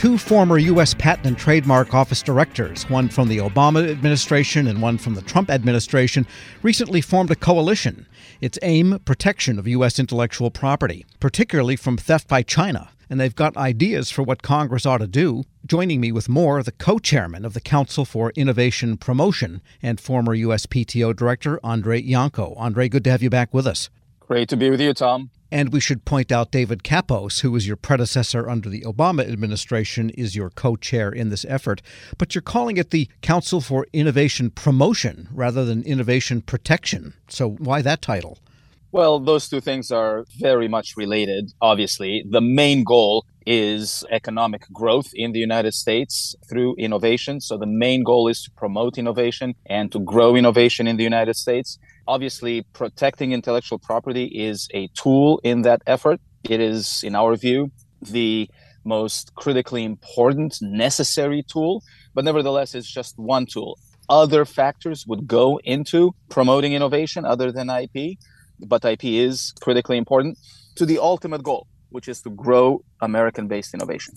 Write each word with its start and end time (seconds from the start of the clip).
Two 0.00 0.16
former 0.16 0.56
U.S. 0.56 0.94
Patent 0.94 1.26
and 1.26 1.36
Trademark 1.36 1.92
Office 1.92 2.22
directors, 2.22 2.88
one 2.88 3.10
from 3.10 3.28
the 3.28 3.36
Obama 3.36 3.86
administration 3.90 4.66
and 4.66 4.80
one 4.80 4.96
from 4.96 5.14
the 5.14 5.20
Trump 5.20 5.50
administration, 5.50 6.26
recently 6.62 7.02
formed 7.02 7.30
a 7.30 7.36
coalition. 7.36 8.06
Its 8.40 8.58
aim 8.62 8.98
protection 9.04 9.58
of 9.58 9.68
U.S. 9.68 9.98
intellectual 9.98 10.50
property, 10.50 11.04
particularly 11.20 11.76
from 11.76 11.98
theft 11.98 12.28
by 12.28 12.42
China. 12.42 12.88
And 13.10 13.20
they've 13.20 13.34
got 13.34 13.58
ideas 13.58 14.10
for 14.10 14.22
what 14.22 14.40
Congress 14.40 14.86
ought 14.86 15.02
to 15.02 15.06
do. 15.06 15.44
Joining 15.66 16.00
me 16.00 16.12
with 16.12 16.30
more, 16.30 16.62
the 16.62 16.72
co 16.72 16.98
chairman 16.98 17.44
of 17.44 17.52
the 17.52 17.60
Council 17.60 18.06
for 18.06 18.30
Innovation 18.30 18.96
Promotion 18.96 19.60
and 19.82 20.00
former 20.00 20.34
USPTO 20.34 21.14
director, 21.14 21.60
Andrei 21.62 22.02
Iancu. 22.02 22.58
Andrei, 22.58 22.88
good 22.88 23.04
to 23.04 23.10
have 23.10 23.22
you 23.22 23.28
back 23.28 23.52
with 23.52 23.66
us. 23.66 23.90
Great 24.18 24.48
to 24.48 24.56
be 24.56 24.70
with 24.70 24.80
you, 24.80 24.94
Tom. 24.94 25.28
And 25.52 25.72
we 25.72 25.80
should 25.80 26.04
point 26.04 26.30
out 26.30 26.52
David 26.52 26.84
Kappos, 26.84 27.40
who 27.40 27.50
was 27.50 27.66
your 27.66 27.76
predecessor 27.76 28.48
under 28.48 28.68
the 28.68 28.82
Obama 28.82 29.28
administration, 29.28 30.10
is 30.10 30.36
your 30.36 30.50
co 30.50 30.76
chair 30.76 31.10
in 31.10 31.30
this 31.30 31.44
effort. 31.48 31.82
But 32.18 32.34
you're 32.34 32.42
calling 32.42 32.76
it 32.76 32.90
the 32.90 33.08
Council 33.20 33.60
for 33.60 33.86
Innovation 33.92 34.50
Promotion 34.50 35.28
rather 35.32 35.64
than 35.64 35.82
Innovation 35.82 36.40
Protection. 36.40 37.14
So 37.28 37.50
why 37.50 37.82
that 37.82 38.00
title? 38.00 38.38
Well, 38.92 39.20
those 39.20 39.48
two 39.48 39.60
things 39.60 39.92
are 39.92 40.24
very 40.38 40.66
much 40.66 40.96
related, 40.96 41.52
obviously. 41.60 42.24
The 42.28 42.40
main 42.40 42.82
goal 42.82 43.24
is 43.46 44.04
economic 44.10 44.66
growth 44.72 45.10
in 45.14 45.32
the 45.32 45.38
United 45.38 45.74
States 45.74 46.34
through 46.48 46.74
innovation. 46.76 47.40
So 47.40 47.56
the 47.56 47.66
main 47.66 48.02
goal 48.02 48.26
is 48.26 48.42
to 48.42 48.50
promote 48.50 48.98
innovation 48.98 49.54
and 49.66 49.92
to 49.92 50.00
grow 50.00 50.34
innovation 50.34 50.88
in 50.88 50.96
the 50.96 51.04
United 51.04 51.36
States. 51.36 51.78
Obviously, 52.10 52.62
protecting 52.72 53.30
intellectual 53.30 53.78
property 53.78 54.24
is 54.24 54.66
a 54.74 54.88
tool 54.88 55.40
in 55.44 55.62
that 55.62 55.80
effort. 55.86 56.20
It 56.42 56.60
is, 56.60 57.04
in 57.04 57.14
our 57.14 57.36
view, 57.36 57.70
the 58.02 58.50
most 58.82 59.32
critically 59.36 59.84
important, 59.84 60.58
necessary 60.60 61.44
tool, 61.44 61.84
but 62.12 62.24
nevertheless, 62.24 62.74
it's 62.74 62.90
just 62.90 63.16
one 63.16 63.46
tool. 63.46 63.78
Other 64.08 64.44
factors 64.44 65.06
would 65.06 65.28
go 65.28 65.60
into 65.62 66.12
promoting 66.28 66.72
innovation 66.72 67.24
other 67.24 67.52
than 67.52 67.70
IP, 67.70 68.18
but 68.58 68.84
IP 68.84 69.04
is 69.04 69.54
critically 69.60 69.96
important 69.96 70.36
to 70.74 70.84
the 70.84 70.98
ultimate 70.98 71.44
goal, 71.44 71.68
which 71.90 72.08
is 72.08 72.20
to 72.22 72.30
grow 72.30 72.82
American 73.00 73.46
based 73.46 73.74
innovation. 73.74 74.14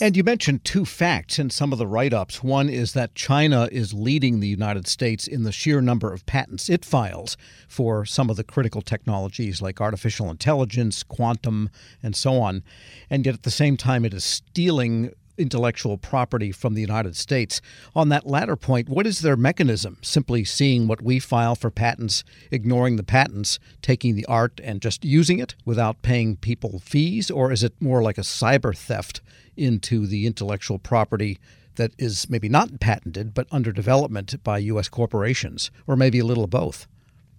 And 0.00 0.16
you 0.16 0.24
mentioned 0.24 0.64
two 0.64 0.84
facts 0.84 1.38
in 1.38 1.50
some 1.50 1.72
of 1.72 1.78
the 1.78 1.86
write 1.86 2.12
ups. 2.12 2.42
One 2.42 2.68
is 2.68 2.92
that 2.92 3.14
China 3.14 3.68
is 3.72 3.94
leading 3.94 4.40
the 4.40 4.48
United 4.48 4.86
States 4.86 5.26
in 5.26 5.42
the 5.42 5.52
sheer 5.52 5.80
number 5.80 6.12
of 6.12 6.26
patents 6.26 6.68
it 6.68 6.84
files 6.84 7.36
for 7.68 8.04
some 8.04 8.30
of 8.30 8.36
the 8.36 8.44
critical 8.44 8.82
technologies 8.82 9.62
like 9.62 9.80
artificial 9.80 10.30
intelligence, 10.30 11.02
quantum, 11.02 11.70
and 12.02 12.14
so 12.14 12.40
on. 12.40 12.62
And 13.10 13.24
yet 13.24 13.34
at 13.34 13.42
the 13.42 13.50
same 13.50 13.76
time, 13.76 14.04
it 14.04 14.14
is 14.14 14.24
stealing 14.24 15.12
intellectual 15.38 15.98
property 15.98 16.52
from 16.52 16.74
the 16.74 16.80
United 16.80 17.16
States. 17.16 17.60
On 17.94 18.08
that 18.08 18.26
latter 18.26 18.56
point, 18.56 18.88
what 18.88 19.06
is 19.06 19.20
their 19.20 19.36
mechanism? 19.36 19.98
Simply 20.02 20.44
seeing 20.44 20.86
what 20.86 21.02
we 21.02 21.18
file 21.18 21.54
for 21.54 21.70
patents, 21.70 22.24
ignoring 22.50 22.96
the 22.96 23.02
patents, 23.02 23.58
taking 23.82 24.14
the 24.14 24.26
art 24.26 24.60
and 24.62 24.80
just 24.80 25.04
using 25.04 25.38
it 25.38 25.54
without 25.64 26.02
paying 26.02 26.36
people 26.36 26.78
fees? 26.78 27.30
Or 27.30 27.52
is 27.52 27.62
it 27.62 27.80
more 27.80 28.02
like 28.02 28.18
a 28.18 28.22
cyber 28.22 28.76
theft 28.76 29.20
into 29.56 30.06
the 30.06 30.26
intellectual 30.26 30.78
property? 30.78 31.38
That 31.76 31.90
is 31.98 32.30
maybe 32.30 32.48
not 32.48 32.78
patented, 32.78 33.34
but 33.34 33.48
under 33.50 33.72
development 33.72 34.42
by 34.44 34.58
U.S. 34.58 34.88
corporations, 34.88 35.72
or 35.88 35.96
maybe 35.96 36.20
a 36.20 36.24
little 36.24 36.44
of 36.44 36.50
both. 36.50 36.86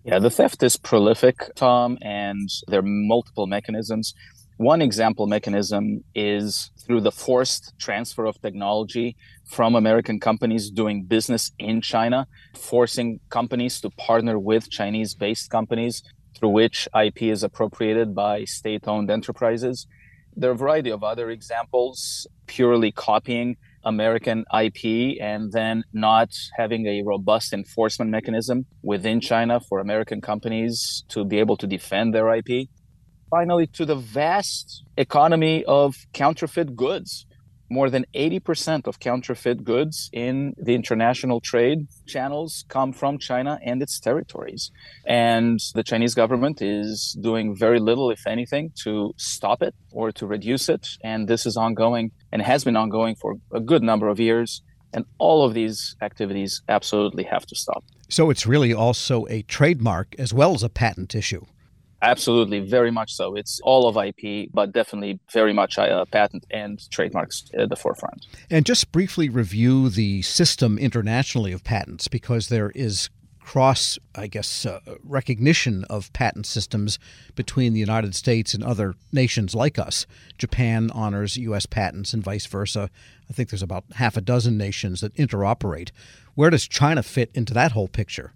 Yeah, 0.06 0.20
the 0.20 0.30
theft 0.30 0.62
is 0.62 0.78
prolific, 0.78 1.56
Tom, 1.56 1.98
and 2.00 2.48
there 2.68 2.82
are 2.82 2.84
multiple 2.84 3.48
mechanisms. 3.48 4.14
One 4.58 4.82
example 4.82 5.28
mechanism 5.28 6.06
is 6.16 6.72
through 6.80 7.02
the 7.02 7.12
forced 7.12 7.74
transfer 7.78 8.26
of 8.26 8.42
technology 8.42 9.18
from 9.44 9.76
American 9.76 10.18
companies 10.18 10.72
doing 10.72 11.04
business 11.04 11.52
in 11.60 11.82
China, 11.82 12.26
forcing 12.56 13.20
companies 13.30 13.82
to 13.82 13.90
partner 13.90 14.40
with 14.40 14.70
Chinese 14.70 15.14
based 15.14 15.50
companies 15.50 16.04
through 16.38 16.50
which 16.50 16.88
IP 16.98 17.24
is 17.24 17.44
appropriated 17.44 18.16
by 18.16 18.46
state 18.46 18.88
owned 18.88 19.12
enterprises. 19.12 19.88
There 20.38 20.52
are 20.52 20.54
a 20.54 20.58
variety 20.58 20.90
of 20.90 21.04
other 21.04 21.32
examples, 21.32 22.26
purely 22.48 22.94
copying 22.94 23.58
American 23.84 24.46
IP 24.58 25.18
and 25.20 25.52
then 25.52 25.84
not 25.92 26.30
having 26.56 26.88
a 26.88 27.04
robust 27.04 27.52
enforcement 27.52 28.10
mechanism 28.10 28.68
within 28.84 29.20
China 29.20 29.60
for 29.60 29.82
American 29.82 30.22
companies 30.22 31.04
to 31.10 31.26
be 31.26 31.40
able 31.40 31.58
to 31.58 31.68
defend 31.68 32.16
their 32.16 32.34
IP 32.34 32.70
finally 33.30 33.68
to 33.68 33.86
the 33.86 33.96
vast 33.96 34.84
economy 34.98 35.64
of 35.66 35.96
counterfeit 36.14 36.76
goods. 36.76 37.26
More 37.68 37.90
than 37.90 38.06
80% 38.14 38.86
of 38.86 39.00
counterfeit 39.00 39.64
goods 39.64 40.12
in 40.14 40.54
the 40.56 40.76
international 40.76 41.42
trade 41.42 41.88
channels 42.06 42.64
come 42.70 42.94
from 42.94 43.18
China 43.18 43.58
and 43.64 43.82
its 43.82 44.00
territories. 44.00 44.70
And 45.08 45.60
the 45.74 45.82
Chinese 45.82 46.14
government 46.14 46.62
is 46.62 47.18
doing 47.20 47.56
very 47.56 47.80
little, 47.80 48.12
if 48.12 48.28
anything, 48.28 48.72
to 48.84 49.14
stop 49.18 49.64
it 49.64 49.74
or 49.92 50.12
to 50.12 50.28
reduce 50.28 50.70
it. 50.70 50.88
And 51.04 51.28
this 51.28 51.48
is 51.48 51.58
ongoing 51.58 52.12
and 52.32 52.40
has 52.44 52.64
been 52.64 52.76
ongoing 52.76 53.16
for 53.16 53.34
a 53.52 53.60
good 53.60 53.82
number 53.82 54.10
of 54.10 54.20
years. 54.20 54.62
And 54.94 55.04
all 55.18 55.44
of 55.44 55.56
these 55.56 55.96
activities 56.04 56.62
absolutely 56.70 57.24
have 57.24 57.48
to 57.48 57.56
stop. 57.56 57.84
So 58.10 58.30
it's 58.30 58.46
really 58.46 58.76
also 58.76 59.26
a 59.28 59.42
trademark 59.42 60.14
as 60.20 60.36
well 60.36 60.54
as 60.54 60.62
a 60.62 60.70
patent 60.70 61.16
issue. 61.16 61.46
Absolutely, 62.06 62.60
very 62.60 62.92
much 62.92 63.16
so. 63.16 63.36
It's 63.36 63.60
all 63.64 63.88
of 63.88 63.98
IP, 63.98 64.50
but 64.54 64.72
definitely 64.72 65.20
very 65.34 65.54
much 65.54 65.80
uh, 65.80 66.06
patent 66.06 66.46
and 66.52 66.80
trademarks 66.92 67.46
at 67.58 67.70
the 67.70 67.76
forefront. 67.76 68.28
And 68.50 68.64
just 68.64 68.92
briefly 68.92 69.28
review 69.28 69.90
the 69.90 70.22
system 70.22 70.78
internationally 70.78 71.52
of 71.52 71.64
patents 71.64 72.08
because 72.08 72.50
there 72.50 72.70
is 72.76 73.10
cross, 73.40 73.98
I 74.14 74.28
guess, 74.28 74.66
uh, 74.68 74.80
recognition 75.04 75.84
of 75.86 76.14
patent 76.14 76.46
systems 76.46 77.00
between 77.36 77.74
the 77.74 77.80
United 77.80 78.14
States 78.16 78.54
and 78.54 78.64
other 78.64 78.96
nations 79.12 79.56
like 79.56 79.80
us. 79.80 80.06
Japan 80.38 80.92
honors 80.94 81.38
U.S. 81.38 81.66
patents 81.66 82.14
and 82.14 82.24
vice 82.24 82.46
versa. 82.46 82.90
I 83.30 83.34
think 83.34 83.50
there's 83.50 83.64
about 83.64 83.86
half 83.96 84.16
a 84.16 84.22
dozen 84.22 84.58
nations 84.58 85.02
that 85.02 85.16
interoperate. 85.16 85.90
Where 86.36 86.50
does 86.52 86.68
China 86.68 87.02
fit 87.02 87.32
into 87.34 87.54
that 87.54 87.72
whole 87.72 87.88
picture? 87.88 88.34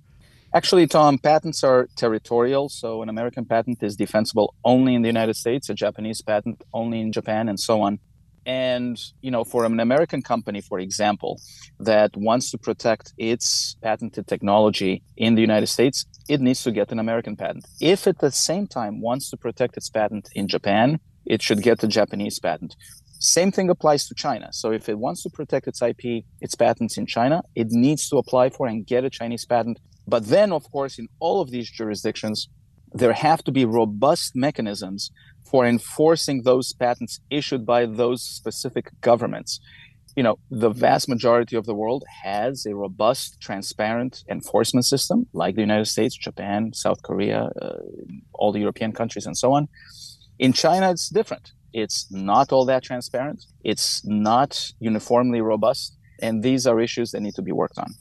Actually, 0.51 0.87
Tom, 0.87 1.19
patents 1.19 1.63
are 1.63 1.87
territorial. 1.95 2.69
So 2.69 3.03
an 3.03 3.09
American 3.09 3.45
patent 3.45 3.83
is 3.83 3.95
defensible 3.95 4.55
only 4.65 4.95
in 4.95 5.03
the 5.03 5.07
United 5.07 5.35
States, 5.35 5.69
a 5.69 5.75
Japanese 5.75 6.23
patent 6.23 6.63
only 6.73 7.01
in 7.01 7.11
Japan, 7.11 7.47
and 7.49 7.59
so 7.59 7.81
on. 7.81 7.99
And, 8.47 8.99
you 9.21 9.29
know, 9.29 9.43
for 9.43 9.63
an 9.63 9.79
American 9.79 10.23
company, 10.23 10.59
for 10.59 10.79
example, 10.79 11.39
that 11.79 12.17
wants 12.17 12.49
to 12.49 12.57
protect 12.57 13.13
its 13.19 13.75
patented 13.83 14.25
technology 14.25 15.03
in 15.17 15.35
the 15.35 15.41
United 15.41 15.67
States, 15.67 16.07
it 16.27 16.41
needs 16.41 16.63
to 16.63 16.71
get 16.71 16.91
an 16.91 16.97
American 16.97 17.35
patent. 17.35 17.65
If 17.79 18.07
at 18.07 18.17
the 18.17 18.31
same 18.31 18.65
time 18.65 19.01
wants 19.01 19.29
to 19.29 19.37
protect 19.37 19.77
its 19.77 19.89
patent 19.89 20.29
in 20.33 20.47
Japan, 20.47 20.99
it 21.27 21.43
should 21.43 21.61
get 21.61 21.83
a 21.83 21.87
Japanese 21.87 22.39
patent. 22.39 22.75
Same 23.19 23.51
thing 23.51 23.69
applies 23.69 24.07
to 24.07 24.15
China. 24.15 24.47
So 24.51 24.71
if 24.71 24.89
it 24.89 24.97
wants 24.97 25.21
to 25.23 25.29
protect 25.29 25.67
its 25.67 25.81
IP, 25.81 26.23
its 26.41 26.55
patents 26.55 26.97
in 26.97 27.05
China, 27.05 27.43
it 27.53 27.67
needs 27.69 28.09
to 28.09 28.17
apply 28.17 28.49
for 28.49 28.65
and 28.65 28.87
get 28.87 29.03
a 29.03 29.09
Chinese 29.11 29.45
patent 29.45 29.79
but 30.09 30.27
then, 30.27 30.51
of 30.51 30.69
course, 30.71 30.99
in 30.99 31.07
all 31.19 31.41
of 31.41 31.51
these 31.51 31.69
jurisdictions, 31.69 32.49
there 32.91 33.13
have 33.13 33.43
to 33.43 33.51
be 33.51 33.65
robust 33.65 34.35
mechanisms 34.35 35.11
for 35.43 35.65
enforcing 35.65 36.43
those 36.43 36.73
patents 36.73 37.19
issued 37.29 37.65
by 37.65 37.85
those 37.85 38.23
specific 38.23 38.91
governments. 39.01 39.59
You 40.15 40.23
know, 40.23 40.39
the 40.49 40.69
vast 40.69 41.07
majority 41.07 41.55
of 41.55 41.65
the 41.65 41.73
world 41.73 42.03
has 42.23 42.65
a 42.65 42.75
robust, 42.75 43.39
transparent 43.39 44.23
enforcement 44.29 44.85
system, 44.85 45.27
like 45.33 45.55
the 45.55 45.61
United 45.61 45.85
States, 45.85 46.15
Japan, 46.15 46.73
South 46.73 47.01
Korea, 47.03 47.49
uh, 47.61 47.77
all 48.33 48.51
the 48.51 48.59
European 48.59 48.91
countries, 48.91 49.25
and 49.25 49.37
so 49.37 49.53
on. 49.53 49.67
In 50.39 50.51
China, 50.53 50.91
it's 50.91 51.09
different. 51.09 51.51
It's 51.73 52.11
not 52.11 52.51
all 52.51 52.65
that 52.65 52.83
transparent. 52.83 53.45
It's 53.63 54.03
not 54.05 54.71
uniformly 54.79 55.41
robust. 55.41 55.95
And 56.21 56.43
these 56.43 56.65
are 56.65 56.79
issues 56.79 57.11
that 57.11 57.21
need 57.21 57.35
to 57.35 57.41
be 57.41 57.51
worked 57.51 57.77
on. 57.77 57.93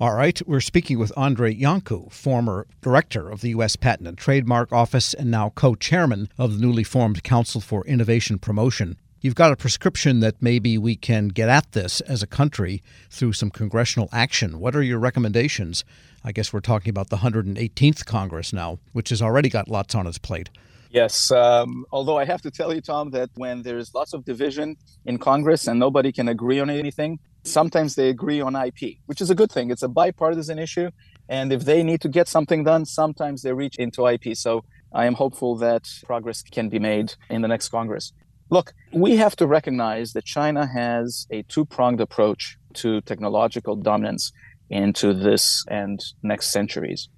All 0.00 0.12
right, 0.12 0.42
we're 0.44 0.60
speaking 0.60 0.98
with 0.98 1.16
Andrei 1.16 1.54
Iancu, 1.54 2.10
former 2.10 2.66
director 2.82 3.30
of 3.30 3.42
the 3.42 3.50
U.S. 3.50 3.76
Patent 3.76 4.08
and 4.08 4.18
Trademark 4.18 4.72
Office 4.72 5.14
and 5.14 5.30
now 5.30 5.50
co 5.50 5.76
chairman 5.76 6.28
of 6.36 6.54
the 6.54 6.58
newly 6.58 6.82
formed 6.82 7.22
Council 7.22 7.60
for 7.60 7.86
Innovation 7.86 8.40
Promotion. 8.40 8.96
You've 9.20 9.36
got 9.36 9.52
a 9.52 9.56
prescription 9.56 10.18
that 10.18 10.42
maybe 10.42 10.76
we 10.76 10.96
can 10.96 11.28
get 11.28 11.48
at 11.48 11.70
this 11.72 12.00
as 12.00 12.24
a 12.24 12.26
country 12.26 12.82
through 13.08 13.34
some 13.34 13.50
congressional 13.50 14.08
action. 14.10 14.58
What 14.58 14.74
are 14.74 14.82
your 14.82 14.98
recommendations? 14.98 15.84
I 16.24 16.32
guess 16.32 16.52
we're 16.52 16.58
talking 16.58 16.90
about 16.90 17.10
the 17.10 17.18
118th 17.18 18.04
Congress 18.04 18.52
now, 18.52 18.80
which 18.90 19.10
has 19.10 19.22
already 19.22 19.48
got 19.48 19.68
lots 19.68 19.94
on 19.94 20.08
its 20.08 20.18
plate. 20.18 20.50
Yes, 20.90 21.30
um, 21.30 21.86
although 21.92 22.18
I 22.18 22.24
have 22.24 22.42
to 22.42 22.50
tell 22.50 22.74
you, 22.74 22.80
Tom, 22.80 23.10
that 23.10 23.30
when 23.36 23.62
there's 23.62 23.94
lots 23.94 24.12
of 24.12 24.24
division 24.24 24.76
in 25.04 25.18
Congress 25.18 25.68
and 25.68 25.78
nobody 25.78 26.10
can 26.10 26.26
agree 26.26 26.58
on 26.58 26.68
anything, 26.68 27.20
sometimes 27.44 27.94
they 27.94 28.08
agree 28.08 28.40
on 28.40 28.56
IP, 28.56 28.98
which 29.06 29.20
is 29.20 29.30
a 29.30 29.34
good 29.34 29.52
thing. 29.52 29.70
It's 29.70 29.82
a 29.82 29.88
bipartisan 29.88 30.58
issue. 30.58 30.90
And 31.28 31.52
if 31.52 31.64
they 31.64 31.82
need 31.82 32.00
to 32.02 32.08
get 32.08 32.28
something 32.28 32.64
done, 32.64 32.84
sometimes 32.84 33.42
they 33.42 33.52
reach 33.52 33.76
into 33.76 34.06
IP. 34.06 34.36
So 34.36 34.64
I 34.92 35.06
am 35.06 35.14
hopeful 35.14 35.56
that 35.56 35.88
progress 36.04 36.42
can 36.42 36.68
be 36.68 36.78
made 36.78 37.14
in 37.30 37.42
the 37.42 37.48
next 37.48 37.68
Congress. 37.68 38.12
Look, 38.50 38.74
we 38.92 39.16
have 39.16 39.36
to 39.36 39.46
recognize 39.46 40.12
that 40.12 40.24
China 40.24 40.66
has 40.66 41.26
a 41.30 41.42
two 41.44 41.64
pronged 41.64 42.00
approach 42.00 42.58
to 42.74 43.00
technological 43.02 43.76
dominance 43.76 44.32
into 44.68 45.14
this 45.14 45.64
and 45.68 46.00
next 46.22 46.52
centuries. 46.52 47.08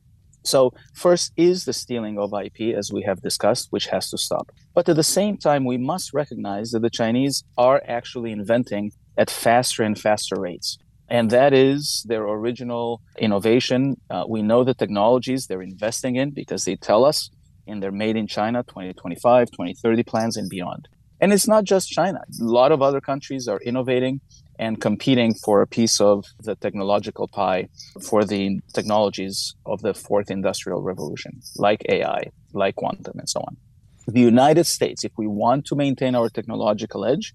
So, 0.45 0.73
first 0.95 1.33
is 1.37 1.65
the 1.65 1.73
stealing 1.73 2.19
of 2.19 2.33
IP, 2.33 2.77
as 2.77 2.93
we 2.93 3.03
have 3.03 3.21
discussed, 3.21 3.67
which 3.71 3.87
has 3.87 4.11
to 4.11 4.19
stop. 4.19 4.53
But 4.75 4.89
at 4.89 4.95
the 4.95 5.03
same 5.03 5.37
time, 5.37 5.65
we 5.65 5.77
must 5.77 6.15
recognize 6.15 6.71
that 6.71 6.83
the 6.83 6.91
Chinese 6.91 7.43
are 7.59 7.83
actually 7.89 8.31
inventing 8.31 8.93
at 9.17 9.31
faster 9.31 9.83
and 9.83 9.99
faster 9.99 10.37
rates. 10.39 10.79
And 11.09 11.31
that 11.31 11.53
is 11.53 12.05
their 12.09 12.25
original 12.25 13.01
innovation. 13.19 14.01
Uh, 14.11 14.25
we 14.29 14.43
know 14.43 14.65
the 14.65 14.75
technologies 14.75 15.47
they're 15.47 15.63
investing 15.63 16.17
in 16.17 16.31
because 16.31 16.65
they 16.65 16.77
tell 16.77 17.05
us 17.05 17.31
in 17.67 17.81
their 17.81 17.93
Made 17.93 18.17
in 18.17 18.27
China 18.27 18.63
2025, 18.65 19.51
2030 19.51 20.03
plans 20.03 20.37
and 20.37 20.49
beyond. 20.49 20.89
And 21.21 21.33
it's 21.33 21.49
not 21.49 21.65
just 21.65 21.91
China. 21.91 22.21
A 22.41 22.45
lot 22.45 22.73
of 22.73 22.83
other 22.83 23.01
countries 23.01 23.49
are 23.49 23.61
innovating 23.61 24.21
and 24.59 24.81
competing 24.81 25.35
for 25.35 25.63
a 25.63 25.67
piece 25.67 26.01
of 26.01 26.25
the 26.43 26.55
technological 26.57 27.29
pie 27.29 27.69
for 28.03 28.25
the 28.25 28.61
technologies 28.73 29.55
of 29.65 29.83
the 29.83 29.95
fourth 29.95 30.31
industrial 30.31 30.83
revolution, 30.83 31.41
like 31.57 31.85
AI, 31.89 32.31
like 32.53 32.77
quantum, 32.77 33.19
and 33.19 33.29
so 33.29 33.41
on. 33.41 33.57
The 34.09 34.21
United 34.21 34.65
States, 34.65 35.05
if 35.05 35.13
we 35.17 35.27
want 35.27 35.67
to 35.67 35.75
maintain 35.75 36.15
our 36.15 36.29
technological 36.29 37.05
edge, 37.05 37.35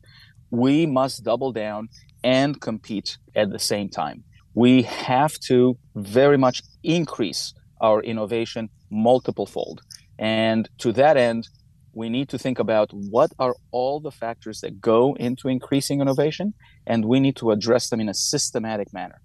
we 0.52 0.86
must 0.86 1.24
double 1.24 1.52
down 1.52 1.90
and 2.24 2.62
compete 2.62 3.18
at 3.36 3.50
the 3.50 3.60
same 3.60 3.90
time. 3.90 4.24
We 4.54 4.84
have 4.84 5.40
to 5.48 5.78
very 5.96 6.38
much 6.38 6.62
increase 6.84 7.54
our 7.80 8.02
innovation 8.02 8.70
multiple 8.92 9.46
fold. 9.46 9.82
And 10.20 10.70
to 10.80 10.92
that 10.92 11.18
end, 11.18 11.48
we 11.94 12.10
need 12.10 12.30
to 12.30 12.38
think 12.38 12.60
about 12.60 12.92
what 12.92 13.32
are 13.40 13.56
all 13.72 14.00
the 14.00 14.12
factors 14.12 14.62
that 14.62 14.80
go 14.80 15.16
into 15.16 15.48
increasing 15.48 16.00
innovation, 16.00 16.54
and 16.86 17.06
we 17.06 17.20
need 17.20 17.36
to 17.38 17.52
address 17.52 17.90
them 17.90 18.00
in 18.00 18.08
a 18.08 18.14
systematic 18.14 18.94
manner. 18.94 19.22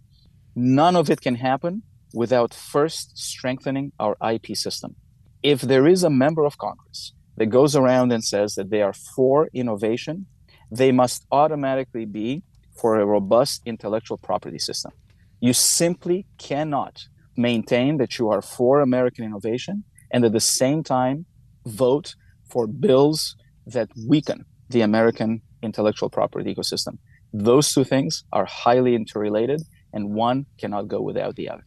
None 0.55 0.96
of 0.96 1.11
it 1.11 1.20
can 1.20 1.37
happen 1.37 1.82
without 2.14 2.55
first 2.55 3.19
strengthening 3.19 3.93
our 4.00 4.17
IP 4.32 4.56
system. 4.56 4.96
If 5.43 5.61
there 5.61 5.87
is 5.87 6.02
a 6.02 6.11
member 6.11 6.44
of 6.44 6.58
Congress 6.58 7.12
that 7.37 7.46
goes 7.46 7.76
around 7.76 8.11
and 8.12 8.25
says 8.25 8.55
that 8.55 8.70
they 8.70 8.82
are 8.82 8.94
for 8.94 9.49
innovation, 9.52 10.26
they 10.70 10.92
must 10.92 11.26
automatically 11.30 12.04
be 12.04 12.42
for 12.76 12.98
a 12.98 13.06
robust 13.06 13.62
intellectual 13.64 14.18
property 14.18 14.58
system. 14.58 14.92
You 15.40 15.52
simply 15.52 16.26
cannot 16.38 17.06
maintain 17.36 17.98
that 17.98 18.18
you 18.18 18.28
are 18.30 18.42
for 18.42 18.80
American 18.80 19.24
innovation 19.24 19.84
and 20.10 20.24
at 20.24 20.32
the 20.32 20.40
same 20.40 20.82
time 20.82 21.26
vote 21.66 22.14
for 22.48 22.66
bills 22.66 23.36
that 23.66 23.88
weaken 24.08 24.44
the 24.70 24.80
American 24.80 25.42
intellectual 25.62 26.10
property 26.10 26.54
ecosystem. 26.54 26.98
Those 27.32 27.72
two 27.72 27.84
things 27.84 28.24
are 28.32 28.46
highly 28.46 28.94
interrelated, 28.94 29.62
and 29.92 30.14
one 30.14 30.46
cannot 30.58 30.88
go 30.88 31.00
without 31.00 31.36
the 31.36 31.48
other. 31.48 31.66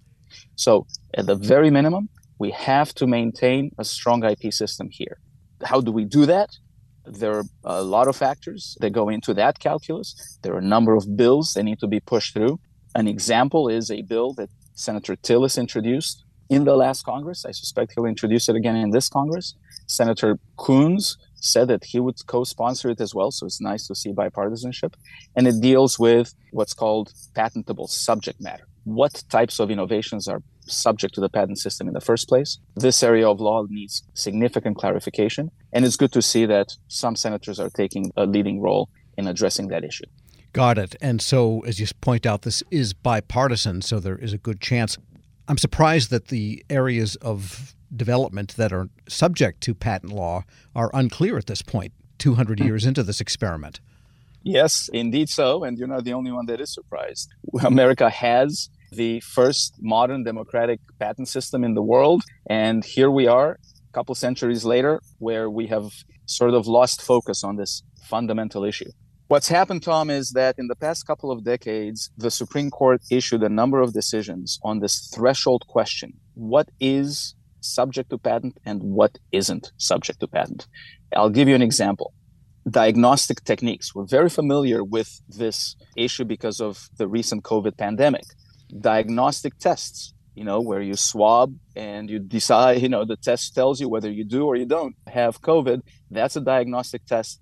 So, 0.55 0.87
at 1.15 1.25
the 1.25 1.35
very 1.35 1.69
minimum, 1.69 2.09
we 2.39 2.51
have 2.51 2.93
to 2.95 3.07
maintain 3.07 3.71
a 3.77 3.83
strong 3.83 4.23
IP 4.23 4.53
system 4.53 4.89
here. 4.91 5.19
How 5.63 5.81
do 5.81 5.91
we 5.91 6.05
do 6.05 6.25
that? 6.25 6.49
There 7.11 7.39
are 7.39 7.43
a 7.63 7.81
lot 7.81 8.07
of 8.07 8.15
factors 8.15 8.77
that 8.81 8.91
go 8.91 9.09
into 9.09 9.33
that 9.33 9.59
calculus. 9.59 10.37
There 10.43 10.53
are 10.53 10.59
a 10.59 10.73
number 10.75 10.93
of 10.95 11.17
bills 11.17 11.53
that 11.53 11.63
need 11.63 11.79
to 11.79 11.87
be 11.87 11.99
pushed 11.99 12.33
through. 12.33 12.59
An 12.93 13.07
example 13.07 13.67
is 13.67 13.89
a 13.89 14.03
bill 14.03 14.33
that 14.33 14.49
Senator 14.73 15.15
Tillis 15.15 15.57
introduced 15.57 16.23
in 16.49 16.65
the 16.65 16.75
last 16.75 17.03
Congress. 17.03 17.45
I 17.45 17.51
suspect 17.51 17.93
he'll 17.95 18.05
introduce 18.05 18.47
it 18.47 18.55
again 18.55 18.75
in 18.75 18.91
this 18.91 19.09
Congress. 19.09 19.55
Senator 19.87 20.37
Coons 20.57 21.17
said 21.35 21.67
that 21.69 21.83
he 21.83 21.99
would 21.99 22.15
co-sponsor 22.27 22.89
it 22.89 23.01
as 23.01 23.15
well, 23.15 23.31
so 23.31 23.45
it's 23.45 23.61
nice 23.61 23.87
to 23.87 23.95
see 23.95 24.11
bipartisanship. 24.11 24.93
And 25.35 25.47
it 25.47 25.59
deals 25.61 25.97
with 25.97 26.33
what's 26.51 26.73
called 26.73 27.11
patentable 27.33 27.87
subject 27.87 28.39
matter. 28.39 28.68
What 28.95 29.23
types 29.29 29.59
of 29.59 29.69
innovations 29.69 30.27
are 30.27 30.41
subject 30.65 31.13
to 31.15 31.21
the 31.21 31.29
patent 31.29 31.59
system 31.59 31.87
in 31.87 31.93
the 31.93 32.01
first 32.01 32.27
place? 32.27 32.59
This 32.75 33.03
area 33.03 33.29
of 33.29 33.39
law 33.39 33.65
needs 33.69 34.03
significant 34.13 34.77
clarification, 34.77 35.51
and 35.73 35.85
it's 35.85 35.95
good 35.95 36.11
to 36.13 36.21
see 36.21 36.45
that 36.47 36.75
some 36.87 37.15
senators 37.15 37.59
are 37.59 37.69
taking 37.69 38.11
a 38.17 38.25
leading 38.25 38.61
role 38.61 38.89
in 39.17 39.27
addressing 39.27 39.67
that 39.67 39.83
issue. 39.83 40.05
Got 40.53 40.77
it. 40.79 40.95
And 41.01 41.21
so, 41.21 41.61
as 41.61 41.79
you 41.79 41.85
point 42.01 42.25
out, 42.25 42.41
this 42.41 42.63
is 42.71 42.93
bipartisan, 42.93 43.81
so 43.81 43.99
there 43.99 44.17
is 44.17 44.33
a 44.33 44.37
good 44.37 44.59
chance 44.59 44.97
I'm 45.49 45.57
surprised 45.57 46.11
that 46.11 46.27
the 46.27 46.63
areas 46.69 47.15
of 47.15 47.75
development 47.93 48.55
that 48.57 48.71
are 48.71 48.87
subject 49.07 49.61
to 49.61 49.73
patent 49.73 50.13
law 50.13 50.43
are 50.75 50.91
unclear 50.93 51.39
at 51.39 51.47
this 51.47 51.63
point, 51.63 51.91
200 52.19 52.59
hmm. 52.59 52.65
years 52.67 52.85
into 52.85 53.01
this 53.01 53.19
experiment. 53.19 53.79
Yes, 54.43 54.89
indeed 54.93 55.27
so. 55.27 55.63
And 55.63 55.77
you're 55.77 55.87
not 55.87 56.03
the 56.03 56.13
only 56.13 56.31
one 56.31 56.45
that 56.45 56.61
is 56.61 56.71
surprised. 56.71 57.33
America 57.63 58.11
has 58.11 58.69
the 58.91 59.19
first 59.21 59.75
modern 59.79 60.23
democratic 60.23 60.79
patent 60.99 61.27
system 61.27 61.63
in 61.63 61.73
the 61.73 61.81
world. 61.81 62.23
And 62.49 62.83
here 62.83 63.11
we 63.11 63.27
are, 63.27 63.51
a 63.51 63.93
couple 63.93 64.15
centuries 64.15 64.65
later, 64.65 65.01
where 65.19 65.49
we 65.49 65.67
have 65.67 65.91
sort 66.25 66.53
of 66.53 66.67
lost 66.67 67.01
focus 67.01 67.43
on 67.43 67.55
this 67.57 67.83
fundamental 68.03 68.63
issue. 68.63 68.91
What's 69.27 69.47
happened, 69.47 69.83
Tom, 69.83 70.09
is 70.09 70.31
that 70.31 70.55
in 70.57 70.67
the 70.67 70.75
past 70.75 71.05
couple 71.05 71.29
of 71.31 71.43
decades, 71.43 72.09
the 72.17 72.31
Supreme 72.31 72.71
Court 72.71 73.01
issued 73.11 73.43
a 73.43 73.49
number 73.49 73.79
of 73.79 73.93
decisions 73.93 74.59
on 74.63 74.79
this 74.79 75.11
threshold 75.13 75.65
question 75.67 76.13
what 76.33 76.69
is 76.79 77.35
subject 77.61 78.09
to 78.09 78.17
patent 78.17 78.57
and 78.65 78.81
what 78.81 79.19
isn't 79.31 79.71
subject 79.77 80.19
to 80.21 80.27
patent? 80.27 80.67
I'll 81.15 81.29
give 81.29 81.47
you 81.47 81.55
an 81.55 81.61
example. 81.61 82.13
Diagnostic 82.69 83.43
techniques. 83.43 83.93
We're 83.93 84.05
very 84.05 84.29
familiar 84.29 84.83
with 84.83 85.21
this 85.27 85.75
issue 85.95 86.25
because 86.25 86.59
of 86.59 86.89
the 86.97 87.07
recent 87.07 87.43
COVID 87.43 87.77
pandemic. 87.77 88.23
Diagnostic 88.77 89.57
tests, 89.57 90.13
you 90.35 90.43
know, 90.43 90.61
where 90.61 90.81
you 90.81 90.95
swab 90.95 91.55
and 91.75 92.09
you 92.09 92.19
decide, 92.19 92.81
you 92.81 92.89
know, 92.89 93.05
the 93.05 93.17
test 93.17 93.55
tells 93.55 93.79
you 93.81 93.89
whether 93.89 94.11
you 94.11 94.23
do 94.23 94.45
or 94.45 94.55
you 94.55 94.65
don't 94.65 94.95
have 95.07 95.41
COVID. 95.41 95.81
That's 96.11 96.35
a 96.35 96.41
diagnostic 96.41 97.05
test 97.05 97.39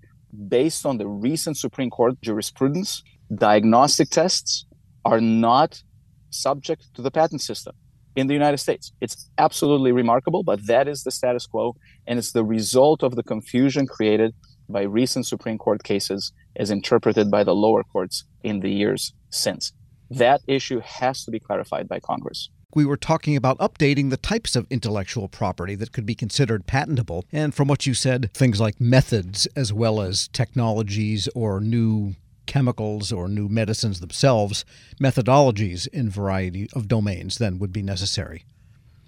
based 0.48 0.84
on 0.84 0.98
the 0.98 1.08
recent 1.08 1.56
Supreme 1.56 1.90
Court 1.90 2.20
jurisprudence, 2.22 3.02
diagnostic 3.34 4.10
tests 4.10 4.66
are 5.04 5.20
not 5.20 5.82
subject 6.30 6.94
to 6.94 7.02
the 7.02 7.10
patent 7.10 7.40
system 7.40 7.74
in 8.16 8.26
the 8.26 8.34
United 8.34 8.58
States. 8.58 8.92
It's 9.00 9.30
absolutely 9.38 9.92
remarkable, 9.92 10.42
but 10.42 10.66
that 10.66 10.88
is 10.88 11.02
the 11.04 11.10
status 11.10 11.46
quo. 11.46 11.76
And 12.06 12.18
it's 12.18 12.32
the 12.32 12.44
result 12.44 13.02
of 13.02 13.16
the 13.16 13.22
confusion 13.22 13.86
created 13.86 14.34
by 14.68 14.82
recent 14.82 15.26
Supreme 15.26 15.56
Court 15.56 15.82
cases 15.82 16.32
as 16.56 16.70
interpreted 16.70 17.30
by 17.30 17.44
the 17.44 17.54
lower 17.54 17.82
courts 17.84 18.24
in 18.42 18.60
the 18.60 18.70
years 18.70 19.14
since. 19.30 19.72
That 20.10 20.40
issue 20.46 20.80
has 20.80 21.24
to 21.24 21.30
be 21.30 21.38
clarified 21.38 21.88
by 21.88 22.00
Congress 22.00 22.48
we 22.74 22.84
were 22.84 22.96
talking 22.96 23.34
about 23.34 23.58
updating 23.58 24.10
the 24.10 24.16
types 24.16 24.54
of 24.54 24.66
intellectual 24.70 25.28
property 25.28 25.74
that 25.74 25.92
could 25.92 26.06
be 26.06 26.14
considered 26.14 26.66
patentable. 26.66 27.24
And 27.32 27.54
from 27.54 27.68
what 27.68 27.86
you 27.86 27.94
said, 27.94 28.30
things 28.34 28.60
like 28.60 28.80
methods 28.80 29.46
as 29.56 29.72
well 29.72 30.00
as 30.00 30.28
technologies 30.28 31.28
or 31.34 31.60
new 31.60 32.14
chemicals 32.46 33.12
or 33.12 33.28
new 33.28 33.48
medicines 33.48 34.00
themselves, 34.00 34.64
methodologies 35.00 35.88
in 35.88 36.10
variety 36.10 36.68
of 36.72 36.88
domains 36.88 37.38
then 37.38 37.58
would 37.58 37.72
be 37.72 37.82
necessary. 37.82 38.44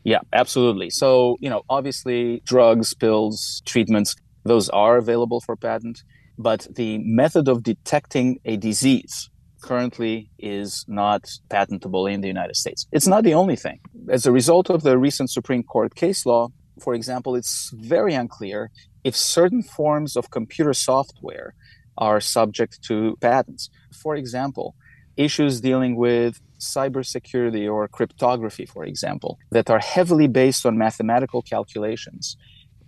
Yeah, 0.05 0.21
absolutely. 0.33 0.91
So, 0.91 1.37
you 1.41 1.49
know, 1.49 1.63
obviously 1.69 2.43
drugs, 2.45 2.95
pills, 2.95 3.63
treatments, 3.67 4.17
those 4.45 4.69
are 4.71 4.97
available 4.97 5.41
for 5.41 5.55
patent, 5.55 6.03
but 6.39 6.67
the 6.75 6.99
method 6.99 7.49
of 7.49 7.63
detecting 7.63 8.41
a 8.45 8.57
disease 8.57 9.30
currently 9.61 10.31
is 10.39 10.85
not 10.89 11.31
patentable 11.49 12.07
in 12.07 12.21
the 12.21 12.29
United 12.29 12.57
States. 12.57 12.87
It's 12.93 13.07
not 13.07 13.25
the 13.25 13.35
only 13.35 13.57
thing. 13.57 13.81
As 14.09 14.27
a 14.27 14.33
result 14.33 14.71
of 14.71 14.83
the 14.83 14.99
recent 14.99 15.31
Supreme 15.31 15.63
Court 15.63 15.95
case 15.95 16.27
law, 16.27 16.49
for 16.81 16.95
example, 16.95 17.37
it's 17.37 17.71
very 17.75 18.15
unclear 18.15 18.71
if 19.05 19.15
certain 19.17 19.63
forms 19.63 20.17
of 20.17 20.31
computer 20.31 20.73
software 20.73 21.55
are 21.99 22.21
subject 22.21 22.83
to 22.85 23.17
patents. 23.21 23.71
For 24.03 24.17
example, 24.17 24.75
issues 25.17 25.61
dealing 25.61 25.97
with 25.97 26.41
cybersecurity 26.59 27.71
or 27.71 27.89
cryptography, 27.89 28.67
for 28.67 28.85
example, 28.85 29.39
that 29.51 29.71
are 29.71 29.79
heavily 29.79 30.29
based 30.29 30.65
on 30.67 30.79
mathematical 30.79 31.43
calculations, 31.43 32.37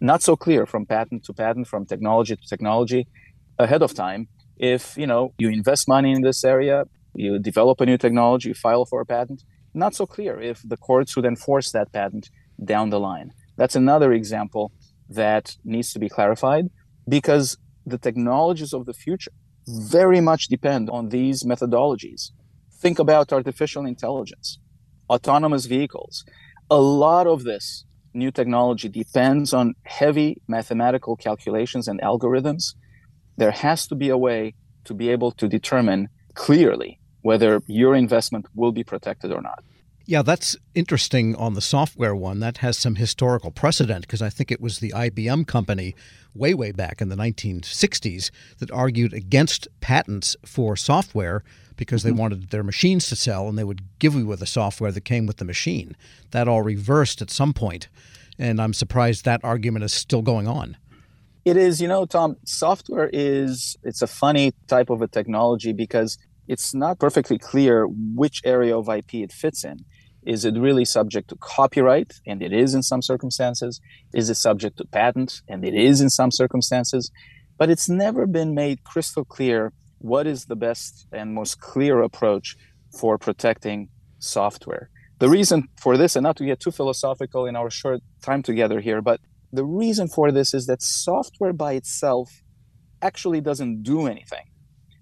not 0.01 0.23
so 0.23 0.37
clear 0.37 0.67
from 0.67 0.87
patent 0.87 1.25
to 1.25 1.33
patent, 1.33 1.67
from 1.69 1.87
technology 1.87 2.37
to 2.37 2.47
technology 2.49 3.07
ahead 3.59 3.83
of 3.83 3.95
time 3.95 4.29
if 4.57 4.97
you 4.97 5.07
know 5.07 5.33
you 5.39 5.49
invest 5.49 5.89
money 5.89 6.13
in 6.13 6.23
this 6.23 6.45
area 6.45 6.85
you 7.15 7.39
develop 7.39 7.81
a 7.81 7.87
new 7.87 7.99
technology 7.99 8.49
you 8.49 8.55
file 8.55 8.85
for 8.85 9.01
a 9.01 9.07
patent 9.07 9.43
not 9.75 9.95
so 9.95 10.07
clear 10.07 10.41
if 10.41 10.63
the 10.65 10.77
courts 10.77 11.17
would 11.17 11.25
enforce 11.25 11.73
that 11.73 11.93
patent 11.93 12.29
down 12.63 12.91
the 12.91 13.01
line. 13.01 13.33
That's 13.57 13.77
another 13.77 14.13
example 14.13 14.73
that 15.09 15.57
needs 15.65 15.93
to 15.93 15.99
be 15.99 16.09
clarified 16.09 16.67
because 17.09 17.57
the 17.87 17.99
technologies 17.99 18.73
of 18.73 18.87
the 18.87 18.93
future 18.93 19.33
very 19.67 20.21
much 20.21 20.49
depend 20.49 20.91
on 20.91 21.09
these 21.09 21.45
methodologies. 21.45 22.31
Think 22.81 22.99
about 22.99 23.33
artificial 23.33 23.87
intelligence 23.87 24.59
autonomous 25.11 25.67
vehicles. 25.67 26.25
A 26.71 26.81
lot 26.81 27.27
of 27.27 27.45
this 27.45 27.85
new 28.15 28.31
technology 28.31 28.89
depends 28.89 29.53
on 29.53 29.75
heavy 29.85 30.41
mathematical 30.49 31.17
calculations 31.17 31.87
and 31.87 32.01
algorithms 32.01 32.75
there 33.37 33.51
has 33.51 33.87
to 33.89 33.95
be 33.95 34.09
a 34.09 34.19
way 34.19 34.55
to 34.85 34.95
be 34.95 35.09
able 35.11 35.33
to 35.33 35.49
determine 35.49 36.09
clearly 36.35 36.99
whether 37.23 37.63
your 37.67 37.95
investment 37.95 38.47
will 38.55 38.73
be 38.73 38.85
protected 38.85 39.33
or 39.33 39.41
not. 39.41 39.63
Yeah, 40.05 40.23
that's 40.23 40.57
interesting 40.75 41.37
on 41.37 41.55
the 41.55 41.61
software 41.61 42.15
one. 42.15 42.41
That 42.41 42.59
has 42.59 42.77
some 42.77 42.97
historical 42.97 43.53
precedent 43.53 44.03
because 44.03 44.21
I 44.21 44.31
think 44.31 44.51
it 44.51 44.61
was 44.61 44.79
the 44.79 44.91
IBM 44.91 45.47
company 45.47 45.95
way, 46.35 46.55
way 46.55 46.73
back 46.73 47.01
in 47.01 47.09
the 47.09 47.17
1960s 47.17 48.31
that 48.59 48.71
argued 48.73 49.13
against 49.13 49.69
patents 49.81 50.37
for 50.45 50.77
software 50.77 51.45
because 51.77 52.03
they 52.03 52.11
mm-hmm. 52.11 52.19
wanted 52.19 52.51
their 52.51 52.65
machines 52.65 53.09
to 53.09 53.17
sell 53.17 53.49
and 53.49 53.57
they 53.57 53.65
would 53.65 53.83
give 53.99 54.15
you 54.15 54.35
the 54.35 54.47
software 54.47 54.91
that 54.93 55.05
came 55.05 55.27
with 55.27 55.37
the 55.37 55.45
machine. 55.45 55.97
That 56.33 56.49
all 56.49 56.63
reversed 56.63 57.23
at 57.23 57.31
some 57.31 57.53
point, 57.53 57.89
and 58.39 58.61
I'm 58.61 58.75
surprised 58.75 59.25
that 59.25 59.41
argument 59.45 59.85
is 59.85 59.93
still 59.93 60.23
going 60.23 60.49
on. 60.49 60.77
It 61.45 61.57
is, 61.57 61.81
you 61.81 61.89
know, 61.89 62.07
Tom, 62.07 62.37
software 62.45 63.11
is 63.13 63.77
it's 63.83 64.01
a 64.01 64.07
funny 64.07 64.53
type 64.69 64.91
of 64.91 65.03
a 65.03 65.09
technology 65.09 65.73
because 65.73 66.17
it's 66.47 66.73
not 66.73 67.01
perfectly 67.01 67.37
clear 67.37 67.87
which 67.89 68.43
area 68.45 68.79
of 68.79 68.89
IP 68.89 69.15
it 69.15 69.33
fits 69.33 69.65
in. 69.65 69.85
Is 70.25 70.45
it 70.45 70.55
really 70.57 70.85
subject 70.85 71.29
to 71.31 71.37
copyright? 71.37 72.13
And 72.27 72.43
it 72.43 72.53
is 72.53 72.75
in 72.75 72.83
some 72.85 73.03
circumstances. 73.03 73.81
Is 74.15 74.31
it 74.31 74.37
subject 74.37 74.77
to 74.79 74.85
patent? 74.85 75.43
And 75.49 75.65
it 75.65 75.75
is 75.75 76.01
in 76.01 76.11
some 76.11 76.31
circumstances. 76.31 77.11
But 77.59 77.71
it's 77.71 77.89
never 77.89 78.27
been 78.27 78.55
made 78.55 78.85
crystal 78.85 79.25
clear 79.25 79.73
what 79.99 80.29
is 80.29 80.45
the 80.45 80.57
best 80.57 81.09
and 81.13 81.35
most 81.35 81.61
clear 81.61 82.03
approach 82.03 82.57
for 83.01 83.19
protecting 83.19 83.89
software. 84.21 84.91
The 85.19 85.29
reason 85.29 85.69
for 85.81 85.97
this, 85.97 86.15
and 86.15 86.23
not 86.23 86.37
to 86.37 86.45
get 86.45 86.61
too 86.61 86.73
philosophical 86.73 87.47
in 87.47 87.57
our 87.57 87.71
short 87.71 88.01
time 88.23 88.43
together 88.43 88.81
here, 88.81 89.01
but 89.01 89.21
the 89.53 89.65
reason 89.65 90.09
for 90.09 90.33
this 90.33 90.55
is 90.55 90.67
that 90.67 90.83
software 90.83 91.53
by 91.53 91.75
itself 91.75 92.43
actually 93.03 93.41
doesn't 93.41 93.83
do 93.83 94.07
anything, 94.07 94.45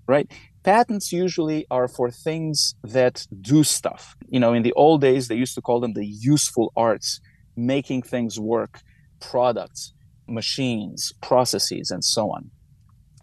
right? 0.08 0.30
patents 0.62 1.12
usually 1.12 1.66
are 1.70 1.88
for 1.88 2.10
things 2.10 2.74
that 2.82 3.26
do 3.40 3.64
stuff. 3.64 4.16
You 4.28 4.40
know, 4.40 4.52
in 4.52 4.62
the 4.62 4.72
old 4.74 5.00
days, 5.00 5.28
they 5.28 5.36
used 5.36 5.54
to 5.54 5.62
call 5.62 5.80
them 5.80 5.94
the 5.94 6.06
useful 6.06 6.72
arts, 6.76 7.20
making 7.56 8.02
things 8.02 8.38
work, 8.38 8.80
products, 9.20 9.92
machines, 10.28 11.12
processes, 11.22 11.90
and 11.90 12.04
so 12.04 12.30
on. 12.30 12.50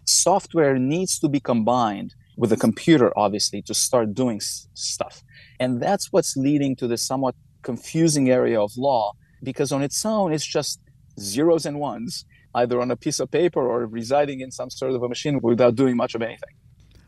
Software 0.04 0.78
needs 0.78 1.18
to 1.20 1.28
be 1.28 1.40
combined 1.40 2.14
with 2.36 2.52
a 2.52 2.56
computer, 2.56 3.12
obviously, 3.16 3.62
to 3.62 3.74
start 3.74 4.14
doing 4.14 4.36
s- 4.36 4.68
stuff. 4.74 5.22
And 5.60 5.80
that's 5.80 6.12
what's 6.12 6.36
leading 6.36 6.76
to 6.76 6.86
this 6.86 7.06
somewhat 7.06 7.34
confusing 7.62 8.30
area 8.30 8.60
of 8.60 8.70
law, 8.76 9.12
because 9.42 9.72
on 9.72 9.82
its 9.82 10.04
own, 10.04 10.32
it's 10.32 10.46
just 10.46 10.80
zeros 11.18 11.66
and 11.66 11.78
ones, 11.78 12.24
either 12.54 12.80
on 12.80 12.90
a 12.90 12.96
piece 12.96 13.20
of 13.20 13.30
paper 13.30 13.60
or 13.60 13.86
residing 13.86 14.40
in 14.40 14.50
some 14.50 14.70
sort 14.70 14.92
of 14.92 15.02
a 15.02 15.08
machine 15.08 15.40
without 15.42 15.74
doing 15.74 15.96
much 15.96 16.14
of 16.14 16.22
anything. 16.22 16.50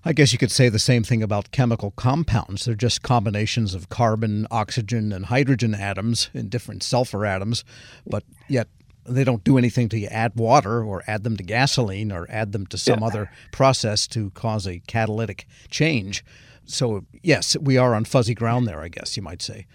I 0.03 0.15
guess 0.15 0.33
you 0.33 0.39
could 0.39 0.51
say 0.51 0.71
the 0.71 0.79
same 0.79 1.03
thing 1.03 1.23
about 1.23 1.51
chemical 1.51 1.91
compounds. 1.91 2.65
They're 2.65 2.75
just 2.75 3.03
combinations 3.03 3.75
of 3.75 3.91
carbon, 3.91 4.47
oxygen, 4.51 5.13
and 5.13 5.27
hydrogen 5.27 5.75
atoms 5.75 6.31
and 6.33 6.49
different 6.49 6.83
sulfur 6.83 7.27
atoms, 7.27 7.65
but 8.07 8.25
yet 8.49 8.69
they 9.05 9.25
don't 9.25 9.45
do 9.45 9.59
anything 9.59 9.89
to 9.91 10.05
add 10.07 10.37
water 10.37 10.83
or 10.83 11.03
add 11.07 11.25
them 11.25 11.37
to 11.37 11.43
gasoline 11.43 12.13
or 12.13 12.27
add 12.31 12.53
them 12.53 12.67
to 12.69 12.79
some 12.79 13.01
yeah. 13.01 13.07
other 13.07 13.31
process 13.53 14.07
to 14.09 14.31
cause 14.31 14.67
a 14.67 14.79
catalytic 14.81 15.47
change. 15.69 16.25
So, 16.65 17.05
yes, 17.23 17.57
we 17.61 17.77
are 17.77 17.95
on 17.95 18.05
fuzzy 18.05 18.35
ground 18.35 18.67
there, 18.67 18.81
I 18.81 18.89
guess 18.89 19.17
you 19.17 19.23
might 19.23 19.43
say. 19.43 19.67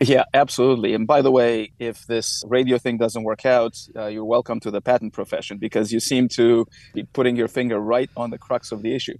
Yeah, 0.00 0.24
absolutely. 0.34 0.92
And 0.94 1.06
by 1.06 1.22
the 1.22 1.30
way, 1.30 1.72
if 1.78 2.06
this 2.06 2.42
radio 2.48 2.78
thing 2.78 2.98
doesn't 2.98 3.22
work 3.22 3.46
out, 3.46 3.78
uh, 3.96 4.06
you're 4.06 4.24
welcome 4.24 4.60
to 4.60 4.70
the 4.70 4.80
patent 4.80 5.12
profession 5.12 5.56
because 5.58 5.92
you 5.92 6.00
seem 6.00 6.28
to 6.30 6.66
be 6.92 7.04
putting 7.04 7.36
your 7.36 7.48
finger 7.48 7.78
right 7.78 8.10
on 8.16 8.30
the 8.30 8.38
crux 8.38 8.72
of 8.72 8.82
the 8.82 8.94
issue. 8.94 9.16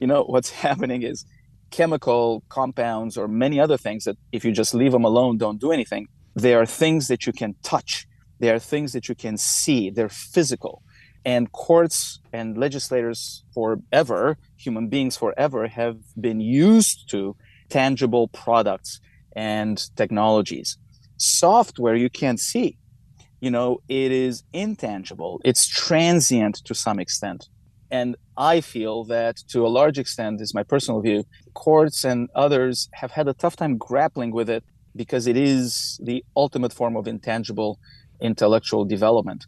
You 0.00 0.06
know 0.08 0.24
what's 0.26 0.50
happening 0.50 1.02
is 1.02 1.24
chemical 1.70 2.42
compounds 2.48 3.16
or 3.16 3.28
many 3.28 3.58
other 3.60 3.76
things 3.76 4.04
that 4.04 4.16
if 4.32 4.44
you 4.44 4.52
just 4.52 4.72
leave 4.72 4.92
them 4.92 5.04
alone 5.04 5.36
don't 5.36 5.60
do 5.60 5.72
anything 5.72 6.06
they 6.36 6.54
are 6.54 6.66
things 6.66 7.08
that 7.08 7.26
you 7.26 7.32
can 7.32 7.54
touch. 7.62 8.06
They 8.38 8.50
are 8.50 8.58
things 8.58 8.92
that 8.92 9.08
you 9.08 9.14
can 9.14 9.38
see. 9.38 9.90
They're 9.90 10.10
physical. 10.10 10.82
And 11.24 11.50
courts 11.50 12.20
and 12.32 12.56
legislators 12.56 13.42
forever 13.52 14.36
human 14.56 14.88
beings 14.88 15.16
forever 15.16 15.66
have 15.66 15.96
been 16.20 16.40
used 16.40 17.08
to 17.10 17.34
tangible 17.68 18.28
products 18.28 19.00
and 19.36 19.94
technologies 19.96 20.78
software 21.18 21.94
you 21.94 22.10
can't 22.10 22.40
see 22.40 22.76
you 23.40 23.50
know 23.50 23.78
it 23.88 24.10
is 24.10 24.42
intangible 24.52 25.40
it's 25.44 25.68
transient 25.68 26.56
to 26.64 26.74
some 26.74 26.98
extent 26.98 27.48
and 27.90 28.16
I 28.36 28.60
feel 28.60 29.04
that 29.04 29.36
to 29.48 29.66
a 29.66 29.68
large 29.68 29.98
extent, 29.98 30.40
is 30.40 30.54
my 30.54 30.62
personal 30.62 31.00
view, 31.00 31.24
courts 31.54 32.04
and 32.04 32.28
others 32.34 32.88
have 32.94 33.12
had 33.12 33.28
a 33.28 33.34
tough 33.34 33.56
time 33.56 33.76
grappling 33.76 34.32
with 34.32 34.50
it 34.50 34.64
because 34.94 35.26
it 35.26 35.36
is 35.36 36.00
the 36.02 36.24
ultimate 36.36 36.72
form 36.72 36.96
of 36.96 37.06
intangible 37.06 37.78
intellectual 38.20 38.84
development. 38.84 39.46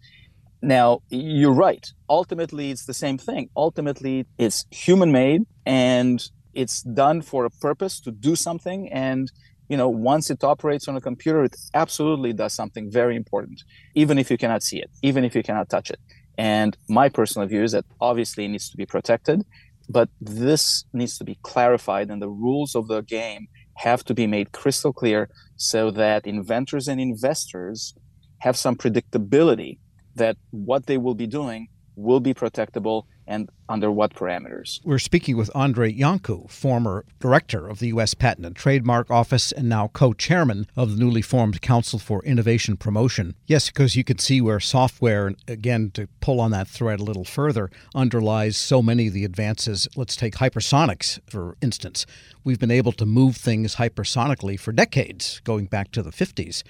Now, 0.60 1.00
you're 1.08 1.52
right. 1.52 1.86
Ultimately, 2.08 2.70
it's 2.70 2.84
the 2.84 2.94
same 2.94 3.18
thing. 3.18 3.48
Ultimately, 3.56 4.26
it's 4.38 4.66
human 4.70 5.12
made 5.12 5.42
and 5.64 6.22
it's 6.52 6.82
done 6.82 7.22
for 7.22 7.44
a 7.44 7.50
purpose 7.50 8.00
to 8.00 8.10
do 8.10 8.34
something. 8.36 8.92
And, 8.92 9.30
you 9.68 9.76
know, 9.76 9.88
once 9.88 10.30
it 10.30 10.42
operates 10.42 10.88
on 10.88 10.96
a 10.96 11.00
computer, 11.00 11.44
it 11.44 11.56
absolutely 11.74 12.32
does 12.32 12.54
something 12.54 12.90
very 12.90 13.16
important, 13.16 13.62
even 13.94 14.18
if 14.18 14.30
you 14.30 14.38
cannot 14.38 14.62
see 14.62 14.78
it, 14.78 14.90
even 15.02 15.24
if 15.24 15.34
you 15.34 15.42
cannot 15.42 15.68
touch 15.68 15.90
it. 15.90 16.00
And 16.38 16.76
my 16.88 17.08
personal 17.08 17.46
view 17.48 17.62
is 17.62 17.72
that 17.72 17.84
obviously 18.00 18.44
it 18.44 18.48
needs 18.48 18.70
to 18.70 18.76
be 18.76 18.86
protected, 18.86 19.44
but 19.88 20.08
this 20.20 20.84
needs 20.92 21.18
to 21.18 21.24
be 21.24 21.38
clarified, 21.42 22.10
and 22.10 22.22
the 22.22 22.28
rules 22.28 22.74
of 22.74 22.88
the 22.88 23.02
game 23.02 23.48
have 23.74 24.04
to 24.04 24.14
be 24.14 24.26
made 24.26 24.52
crystal 24.52 24.92
clear 24.92 25.28
so 25.56 25.90
that 25.90 26.26
inventors 26.26 26.88
and 26.88 27.00
investors 27.00 27.94
have 28.38 28.56
some 28.56 28.76
predictability 28.76 29.78
that 30.14 30.36
what 30.50 30.86
they 30.86 30.98
will 30.98 31.14
be 31.14 31.26
doing 31.26 31.68
will 31.98 32.20
be 32.20 32.32
protectable 32.32 33.04
and 33.26 33.50
under 33.68 33.90
what 33.90 34.14
parameters. 34.14 34.80
We're 34.84 34.98
speaking 34.98 35.36
with 35.36 35.54
Andrei 35.54 35.92
Iancu, 35.92 36.48
former 36.50 37.04
director 37.20 37.68
of 37.68 37.78
the 37.78 37.88
U.S. 37.88 38.14
Patent 38.14 38.46
and 38.46 38.56
Trademark 38.56 39.10
Office 39.10 39.52
and 39.52 39.68
now 39.68 39.88
co 39.88 40.14
chairman 40.14 40.66
of 40.76 40.92
the 40.92 40.96
newly 40.96 41.20
formed 41.20 41.60
Council 41.60 41.98
for 41.98 42.24
Innovation 42.24 42.76
Promotion. 42.78 43.34
Yes, 43.46 43.68
because 43.68 43.96
you 43.96 44.04
can 44.04 44.18
see 44.18 44.40
where 44.40 44.60
software, 44.60 45.34
again, 45.46 45.90
to 45.92 46.08
pull 46.20 46.40
on 46.40 46.52
that 46.52 46.68
thread 46.68 47.00
a 47.00 47.04
little 47.04 47.24
further, 47.24 47.70
underlies 47.94 48.56
so 48.56 48.80
many 48.80 49.08
of 49.08 49.12
the 49.12 49.24
advances. 49.24 49.86
Let's 49.94 50.16
take 50.16 50.36
hypersonics, 50.36 51.18
for 51.28 51.56
instance. 51.60 52.06
We've 52.44 52.60
been 52.60 52.70
able 52.70 52.92
to 52.92 53.04
move 53.04 53.36
things 53.36 53.76
hypersonically 53.76 54.58
for 54.58 54.72
decades, 54.72 55.40
going 55.44 55.66
back 55.66 55.90
to 55.92 56.02
the 56.02 56.12
50s. 56.12 56.62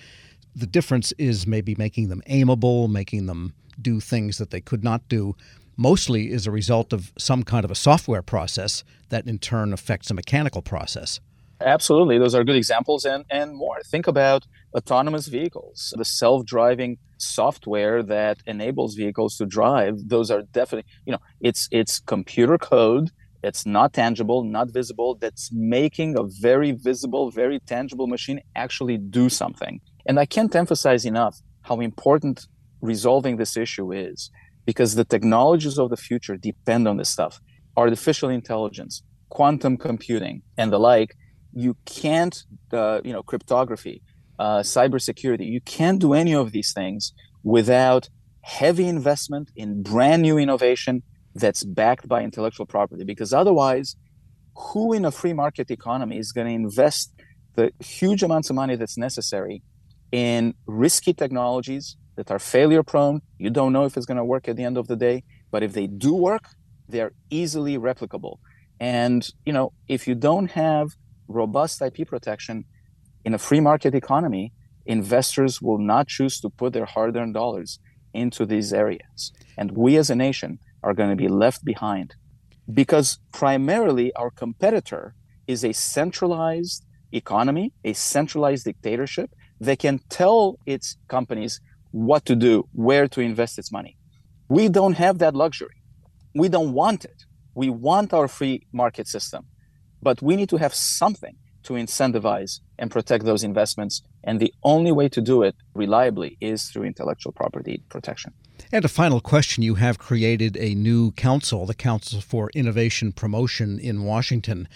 The 0.56 0.66
difference 0.66 1.12
is 1.18 1.46
maybe 1.46 1.76
making 1.76 2.08
them 2.08 2.22
aimable, 2.28 2.90
making 2.90 3.26
them 3.26 3.52
do 3.80 4.00
things 4.00 4.38
that 4.38 4.50
they 4.50 4.60
could 4.60 4.84
not 4.84 5.08
do 5.08 5.36
mostly 5.76 6.30
is 6.30 6.46
a 6.46 6.50
result 6.50 6.92
of 6.92 7.12
some 7.16 7.42
kind 7.44 7.64
of 7.64 7.70
a 7.70 7.74
software 7.74 8.22
process 8.22 8.84
that 9.08 9.26
in 9.26 9.38
turn 9.38 9.72
affects 9.72 10.10
a 10.10 10.14
mechanical 10.14 10.60
process. 10.60 11.20
Absolutely. 11.60 12.18
Those 12.18 12.34
are 12.34 12.44
good 12.44 12.56
examples 12.56 13.04
and, 13.04 13.24
and 13.30 13.56
more. 13.56 13.80
Think 13.82 14.06
about 14.06 14.46
autonomous 14.74 15.26
vehicles, 15.26 15.92
the 15.96 16.04
self 16.04 16.44
driving 16.44 16.98
software 17.16 18.02
that 18.02 18.38
enables 18.46 18.94
vehicles 18.94 19.36
to 19.36 19.46
drive. 19.46 20.08
Those 20.08 20.30
are 20.30 20.42
definitely, 20.42 20.88
you 21.04 21.12
know, 21.12 21.18
it's, 21.40 21.68
it's 21.72 21.98
computer 22.00 22.58
code. 22.58 23.10
It's 23.42 23.66
not 23.66 23.92
tangible, 23.92 24.44
not 24.44 24.70
visible. 24.70 25.16
That's 25.16 25.50
making 25.52 26.18
a 26.18 26.24
very 26.24 26.72
visible, 26.72 27.30
very 27.30 27.60
tangible 27.60 28.06
machine 28.06 28.40
actually 28.54 28.98
do 28.98 29.28
something. 29.28 29.80
And 30.06 30.18
I 30.18 30.26
can't 30.26 30.54
emphasize 30.54 31.04
enough 31.04 31.40
how 31.62 31.80
important 31.80 32.46
resolving 32.80 33.36
this 33.36 33.56
issue 33.56 33.92
is 33.92 34.30
because 34.66 34.94
the 34.94 35.04
technologies 35.04 35.78
of 35.78 35.90
the 35.90 35.96
future 35.96 36.36
depend 36.36 36.86
on 36.86 36.96
this 36.96 37.08
stuff. 37.08 37.40
Artificial 37.76 38.28
intelligence 38.28 39.02
quantum 39.30 39.76
computing 39.76 40.42
and 40.56 40.72
the 40.72 40.78
like 40.78 41.14
you 41.52 41.76
can't 41.84 42.44
uh, 42.72 42.98
you 43.04 43.12
know 43.12 43.22
cryptography 43.22 44.00
uh, 44.38 44.60
cybersecurity 44.60 45.46
you 45.46 45.60
can't 45.60 46.00
do 46.00 46.14
any 46.14 46.34
of 46.34 46.50
these 46.50 46.72
things 46.72 47.12
without 47.42 48.08
heavy 48.42 48.88
investment 48.88 49.50
in 49.56 49.82
brand 49.82 50.22
new 50.22 50.38
innovation 50.38 51.02
that's 51.34 51.64
backed 51.64 52.08
by 52.08 52.22
intellectual 52.22 52.66
property. 52.66 53.04
Because 53.04 53.32
otherwise 53.32 53.96
who 54.56 54.92
in 54.92 55.04
a 55.04 55.10
free 55.10 55.32
market 55.32 55.70
economy 55.70 56.18
is 56.18 56.32
going 56.32 56.46
to 56.46 56.52
invest 56.52 57.12
the 57.54 57.70
huge 57.80 58.22
amounts 58.22 58.50
of 58.50 58.56
money 58.56 58.76
that's 58.76 58.96
necessary 58.96 59.62
in 60.10 60.54
risky 60.66 61.12
technologies 61.12 61.96
that 62.18 62.32
are 62.32 62.40
failure 62.40 62.82
prone. 62.82 63.22
You 63.38 63.50
don't 63.58 63.72
know 63.72 63.84
if 63.84 63.96
it's 63.96 64.04
going 64.04 64.22
to 64.24 64.24
work 64.34 64.48
at 64.48 64.56
the 64.56 64.64
end 64.64 64.76
of 64.76 64.88
the 64.88 64.96
day, 64.96 65.22
but 65.52 65.62
if 65.62 65.72
they 65.72 65.86
do 65.86 66.12
work, 66.14 66.44
they're 66.88 67.12
easily 67.30 67.78
replicable. 67.78 68.38
And 68.80 69.20
you 69.46 69.52
know, 69.52 69.72
if 69.86 70.08
you 70.08 70.14
don't 70.16 70.50
have 70.50 70.86
robust 71.28 71.80
IP 71.80 72.08
protection 72.08 72.64
in 73.24 73.34
a 73.34 73.38
free 73.38 73.60
market 73.60 73.94
economy, 73.94 74.52
investors 74.84 75.62
will 75.62 75.78
not 75.78 76.08
choose 76.08 76.40
to 76.40 76.50
put 76.50 76.72
their 76.72 76.86
hard-earned 76.86 77.34
dollars 77.34 77.78
into 78.12 78.44
these 78.44 78.72
areas. 78.72 79.32
And 79.56 79.70
we 79.72 79.96
as 79.96 80.10
a 80.10 80.16
nation 80.16 80.58
are 80.82 80.94
going 80.94 81.10
to 81.10 81.16
be 81.24 81.28
left 81.28 81.64
behind 81.64 82.16
because 82.82 83.18
primarily 83.32 84.12
our 84.14 84.30
competitor 84.30 85.14
is 85.46 85.64
a 85.64 85.72
centralized 85.72 86.84
economy, 87.12 87.72
a 87.84 87.92
centralized 87.92 88.64
dictatorship 88.64 89.30
that 89.60 89.78
can 89.78 90.00
tell 90.08 90.58
its 90.66 90.96
companies 91.08 91.60
what 91.90 92.24
to 92.26 92.36
do, 92.36 92.68
where 92.72 93.08
to 93.08 93.20
invest 93.20 93.58
its 93.58 93.72
money. 93.72 93.96
We 94.48 94.68
don't 94.68 94.94
have 94.94 95.18
that 95.18 95.34
luxury. 95.34 95.82
We 96.34 96.48
don't 96.48 96.72
want 96.72 97.04
it. 97.04 97.24
We 97.54 97.68
want 97.70 98.12
our 98.12 98.28
free 98.28 98.66
market 98.72 99.08
system, 99.08 99.46
but 100.02 100.22
we 100.22 100.36
need 100.36 100.48
to 100.50 100.56
have 100.56 100.74
something 100.74 101.36
to 101.64 101.74
incentivize 101.74 102.60
and 102.78 102.90
protect 102.90 103.24
those 103.24 103.44
investments. 103.44 104.02
And 104.24 104.40
the 104.40 104.54
only 104.62 104.92
way 104.92 105.08
to 105.10 105.20
do 105.20 105.42
it 105.42 105.56
reliably 105.74 106.36
is 106.40 106.64
through 106.64 106.84
intellectual 106.84 107.32
property 107.32 107.82
protection. 107.88 108.32
And 108.72 108.84
a 108.84 108.88
final 108.88 109.20
question 109.20 109.62
you 109.62 109.76
have 109.76 109.98
created 109.98 110.56
a 110.56 110.74
new 110.74 111.12
council, 111.12 111.66
the 111.66 111.74
Council 111.74 112.20
for 112.20 112.50
Innovation 112.54 113.12
Promotion 113.12 113.78
in 113.78 114.04
Washington. 114.04 114.68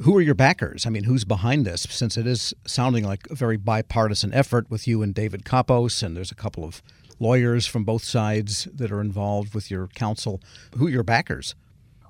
Who 0.00 0.16
are 0.16 0.20
your 0.20 0.34
backers? 0.34 0.86
I 0.86 0.90
mean, 0.90 1.04
who's 1.04 1.24
behind 1.24 1.64
this? 1.64 1.86
Since 1.88 2.16
it 2.16 2.26
is 2.26 2.52
sounding 2.66 3.04
like 3.04 3.28
a 3.30 3.34
very 3.36 3.56
bipartisan 3.56 4.34
effort 4.34 4.68
with 4.68 4.88
you 4.88 5.02
and 5.02 5.14
David 5.14 5.44
Kappos, 5.44 6.02
and 6.02 6.16
there's 6.16 6.32
a 6.32 6.34
couple 6.34 6.64
of 6.64 6.82
lawyers 7.20 7.64
from 7.66 7.84
both 7.84 8.02
sides 8.02 8.66
that 8.74 8.90
are 8.90 9.00
involved 9.00 9.54
with 9.54 9.70
your 9.70 9.86
council. 9.86 10.40
Who 10.76 10.88
are 10.88 10.90
your 10.90 11.04
backers? 11.04 11.54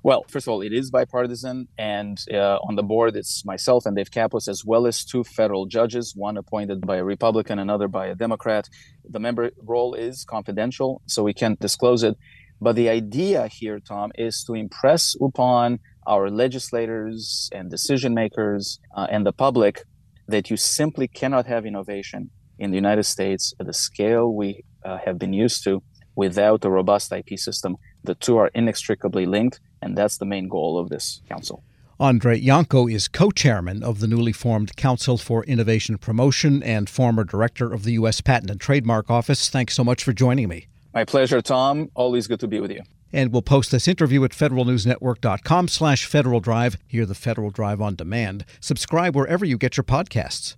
Well, 0.01 0.25
first 0.27 0.47
of 0.47 0.51
all, 0.51 0.61
it 0.61 0.73
is 0.73 0.89
bipartisan, 0.89 1.67
and 1.77 2.23
uh, 2.33 2.57
on 2.57 2.75
the 2.75 2.83
board 2.83 3.15
it's 3.15 3.45
myself 3.45 3.85
and 3.85 3.95
Dave 3.95 4.09
Kappos, 4.09 4.47
as 4.47 4.65
well 4.65 4.87
as 4.87 5.05
two 5.05 5.23
federal 5.23 5.67
judges, 5.67 6.13
one 6.15 6.37
appointed 6.37 6.81
by 6.81 6.97
a 6.97 7.03
Republican, 7.03 7.59
another 7.59 7.87
by 7.87 8.07
a 8.07 8.15
Democrat. 8.15 8.67
The 9.07 9.19
member 9.19 9.51
role 9.63 9.93
is 9.93 10.25
confidential, 10.25 11.03
so 11.05 11.21
we 11.23 11.33
can't 11.33 11.59
disclose 11.59 12.01
it. 12.01 12.17
But 12.59 12.75
the 12.75 12.89
idea 12.89 13.47
here, 13.47 13.79
Tom, 13.79 14.11
is 14.15 14.43
to 14.45 14.53
impress 14.53 15.15
upon 15.21 15.79
our 16.07 16.29
legislators 16.29 17.49
and 17.53 17.69
decision 17.69 18.13
makers 18.13 18.79
uh, 18.95 19.07
and 19.09 19.25
the 19.25 19.33
public 19.33 19.83
that 20.27 20.49
you 20.49 20.57
simply 20.57 21.07
cannot 21.07 21.45
have 21.45 21.65
innovation 21.65 22.29
in 22.57 22.71
the 22.71 22.75
United 22.75 23.03
States 23.03 23.53
at 23.59 23.65
the 23.65 23.73
scale 23.73 24.33
we 24.33 24.63
uh, 24.83 24.97
have 25.05 25.19
been 25.19 25.33
used 25.33 25.63
to 25.63 25.83
without 26.15 26.63
a 26.63 26.69
robust 26.69 27.11
IP 27.11 27.37
system. 27.37 27.75
The 28.03 28.15
two 28.15 28.37
are 28.37 28.49
inextricably 28.53 29.25
linked 29.25 29.59
and 29.81 29.97
that's 29.97 30.17
the 30.17 30.25
main 30.25 30.47
goal 30.47 30.79
of 30.79 30.89
this 30.89 31.21
council. 31.29 31.63
Andrei 31.99 32.41
Iancu 32.41 32.93
is 32.93 33.07
co 33.07 33.31
chairman 33.31 33.81
of 33.81 33.99
the 33.99 34.07
newly 34.07 34.33
formed 34.33 34.75
Council 34.75 35.17
for 35.17 35.45
Innovation 35.45 35.97
Promotion 35.97 36.61
and 36.61 36.89
former 36.89 37.23
director 37.23 37.71
of 37.71 37.83
the 37.83 37.93
U.S. 37.93 38.19
Patent 38.19 38.51
and 38.51 38.59
Trademark 38.59 39.09
Office. 39.09 39.49
Thanks 39.49 39.75
so 39.75 39.83
much 39.83 40.03
for 40.03 40.11
joining 40.11 40.49
me. 40.49 40.67
My 40.93 41.05
pleasure, 41.05 41.41
Tom. 41.41 41.89
Always 41.93 42.27
good 42.27 42.41
to 42.41 42.47
be 42.47 42.59
with 42.59 42.71
you. 42.71 42.81
And 43.15 43.31
we'll 43.31 43.41
post 43.41 43.71
this 43.71 43.87
interview 43.87 44.25
at 44.25 44.31
federalnewsnetwork.com 44.31 45.69
slash 45.69 46.05
Federal 46.05 46.41
Drive. 46.41 46.75
Hear 46.85 47.05
the 47.05 47.15
Federal 47.15 47.49
Drive 47.49 47.79
on 47.79 47.95
demand. 47.95 48.43
Subscribe 48.59 49.15
wherever 49.15 49.45
you 49.45 49.57
get 49.57 49.77
your 49.77 49.85
podcasts. 49.85 50.57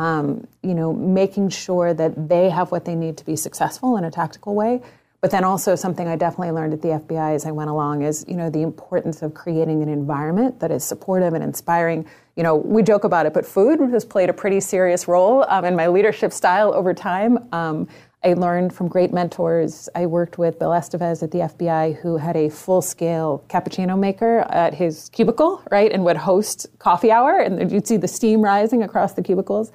um, 0.00 0.46
you 0.62 0.72
know, 0.72 0.94
making 0.94 1.50
sure 1.50 1.92
that 1.92 2.28
they 2.28 2.48
have 2.48 2.70
what 2.70 2.86
they 2.86 2.94
need 2.94 3.18
to 3.18 3.24
be 3.26 3.36
successful 3.36 3.98
in 3.98 4.04
a 4.04 4.10
tactical 4.10 4.54
way. 4.54 4.80
But 5.20 5.30
then 5.30 5.44
also 5.44 5.76
something 5.76 6.08
I 6.08 6.16
definitely 6.16 6.52
learned 6.52 6.72
at 6.72 6.80
the 6.80 6.88
FBI 6.88 7.34
as 7.34 7.44
I 7.44 7.50
went 7.50 7.68
along 7.68 8.00
is, 8.00 8.24
you 8.26 8.34
know, 8.34 8.48
the 8.48 8.62
importance 8.62 9.20
of 9.20 9.34
creating 9.34 9.82
an 9.82 9.90
environment 9.90 10.58
that 10.60 10.70
is 10.70 10.82
supportive 10.82 11.34
and 11.34 11.44
inspiring. 11.44 12.06
You 12.34 12.42
know, 12.42 12.56
we 12.56 12.82
joke 12.82 13.04
about 13.04 13.26
it, 13.26 13.34
but 13.34 13.44
food 13.44 13.78
has 13.90 14.02
played 14.02 14.30
a 14.30 14.32
pretty 14.32 14.60
serious 14.60 15.06
role 15.06 15.44
um, 15.50 15.66
in 15.66 15.76
my 15.76 15.88
leadership 15.88 16.32
style 16.32 16.72
over 16.72 16.94
time. 16.94 17.38
Um, 17.52 17.86
I 18.24 18.32
learned 18.32 18.72
from 18.72 18.88
great 18.88 19.12
mentors. 19.12 19.90
I 19.94 20.06
worked 20.06 20.38
with 20.38 20.58
Bill 20.58 20.70
Estevez 20.70 21.22
at 21.22 21.30
the 21.30 21.38
FBI, 21.38 21.96
who 22.00 22.16
had 22.16 22.36
a 22.36 22.48
full 22.48 22.80
scale 22.80 23.44
cappuccino 23.48 23.98
maker 23.98 24.46
at 24.50 24.72
his 24.72 25.10
cubicle, 25.10 25.62
right, 25.70 25.92
and 25.92 26.04
would 26.04 26.16
host 26.16 26.66
coffee 26.78 27.10
hour, 27.10 27.38
and 27.38 27.70
you'd 27.70 27.86
see 27.86 27.98
the 27.98 28.08
steam 28.08 28.40
rising 28.40 28.82
across 28.82 29.12
the 29.12 29.22
cubicles. 29.22 29.70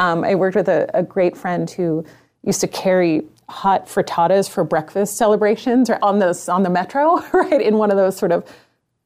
Um, 0.00 0.24
I 0.24 0.34
worked 0.34 0.56
with 0.56 0.68
a, 0.70 0.90
a, 0.94 1.02
great 1.02 1.36
friend 1.36 1.70
who 1.70 2.06
used 2.42 2.62
to 2.62 2.68
carry 2.68 3.22
hot 3.50 3.86
frittatas 3.86 4.48
for 4.48 4.64
breakfast 4.64 5.18
celebrations 5.18 5.90
or 5.90 5.98
on 6.00 6.18
those 6.18 6.48
on 6.48 6.62
the 6.62 6.70
metro, 6.70 7.22
right, 7.34 7.60
in 7.60 7.76
one 7.76 7.90
of 7.90 7.98
those 7.98 8.16
sort 8.16 8.32
of 8.32 8.50